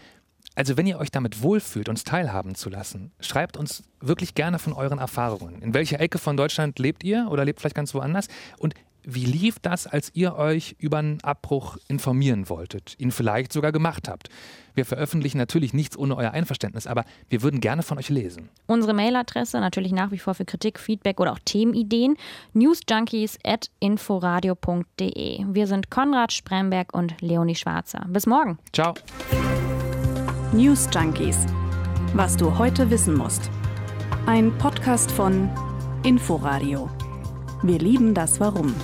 also 0.54 0.76
wenn 0.76 0.86
ihr 0.86 0.98
euch 0.98 1.10
damit 1.10 1.42
wohlfühlt, 1.42 1.88
uns 1.88 2.04
teilhaben 2.04 2.54
zu 2.54 2.68
lassen, 2.68 3.12
schreibt 3.20 3.56
uns 3.56 3.84
wirklich 4.00 4.34
gerne 4.34 4.58
von 4.58 4.72
euren 4.72 4.98
Erfahrungen. 4.98 5.62
In 5.62 5.74
welcher 5.74 6.00
Ecke 6.00 6.18
von 6.18 6.36
Deutschland 6.36 6.78
lebt 6.78 7.04
ihr 7.04 7.28
oder 7.30 7.44
lebt 7.44 7.60
vielleicht 7.60 7.76
ganz 7.76 7.94
woanders? 7.94 8.28
Und 8.58 8.74
wie 9.10 9.24
lief 9.24 9.58
das, 9.60 9.86
als 9.86 10.10
ihr 10.14 10.36
euch 10.36 10.76
über 10.78 10.98
einen 10.98 11.22
Abbruch 11.22 11.78
informieren 11.88 12.50
wolltet, 12.50 12.94
ihn 12.98 13.10
vielleicht 13.10 13.52
sogar 13.54 13.72
gemacht 13.72 14.06
habt? 14.06 14.28
Wir 14.74 14.84
veröffentlichen 14.84 15.38
natürlich 15.38 15.72
nichts 15.72 15.96
ohne 15.96 16.14
euer 16.14 16.32
Einverständnis, 16.32 16.86
aber 16.86 17.04
wir 17.30 17.42
würden 17.42 17.60
gerne 17.60 17.82
von 17.82 17.96
euch 17.96 18.10
lesen. 18.10 18.50
Unsere 18.66 18.92
Mailadresse 18.92 19.60
natürlich 19.60 19.92
nach 19.92 20.10
wie 20.10 20.18
vor 20.18 20.34
für 20.34 20.44
Kritik, 20.44 20.78
Feedback 20.78 21.20
oder 21.20 21.32
auch 21.32 21.38
Themenideen 21.44 22.16
newsjunkies 22.52 23.38
at 23.44 23.70
inforadio.de. 23.80 25.44
Wir 25.48 25.66
sind 25.66 25.90
Konrad 25.90 26.32
Spremberg 26.32 26.94
und 26.94 27.20
Leonie 27.22 27.56
Schwarzer. 27.56 28.04
Bis 28.08 28.26
morgen. 28.26 28.58
Ciao. 28.72 28.94
News 30.52 30.88
Junkies. 30.90 31.36
Was 32.14 32.34
du 32.34 32.56
heute 32.56 32.88
wissen 32.88 33.14
musst. 33.14 33.50
Ein 34.24 34.56
Podcast 34.56 35.10
von 35.10 35.50
Inforadio. 36.04 36.88
Wir 37.62 37.78
lieben 37.78 38.14
das 38.14 38.40
Warum. 38.40 38.74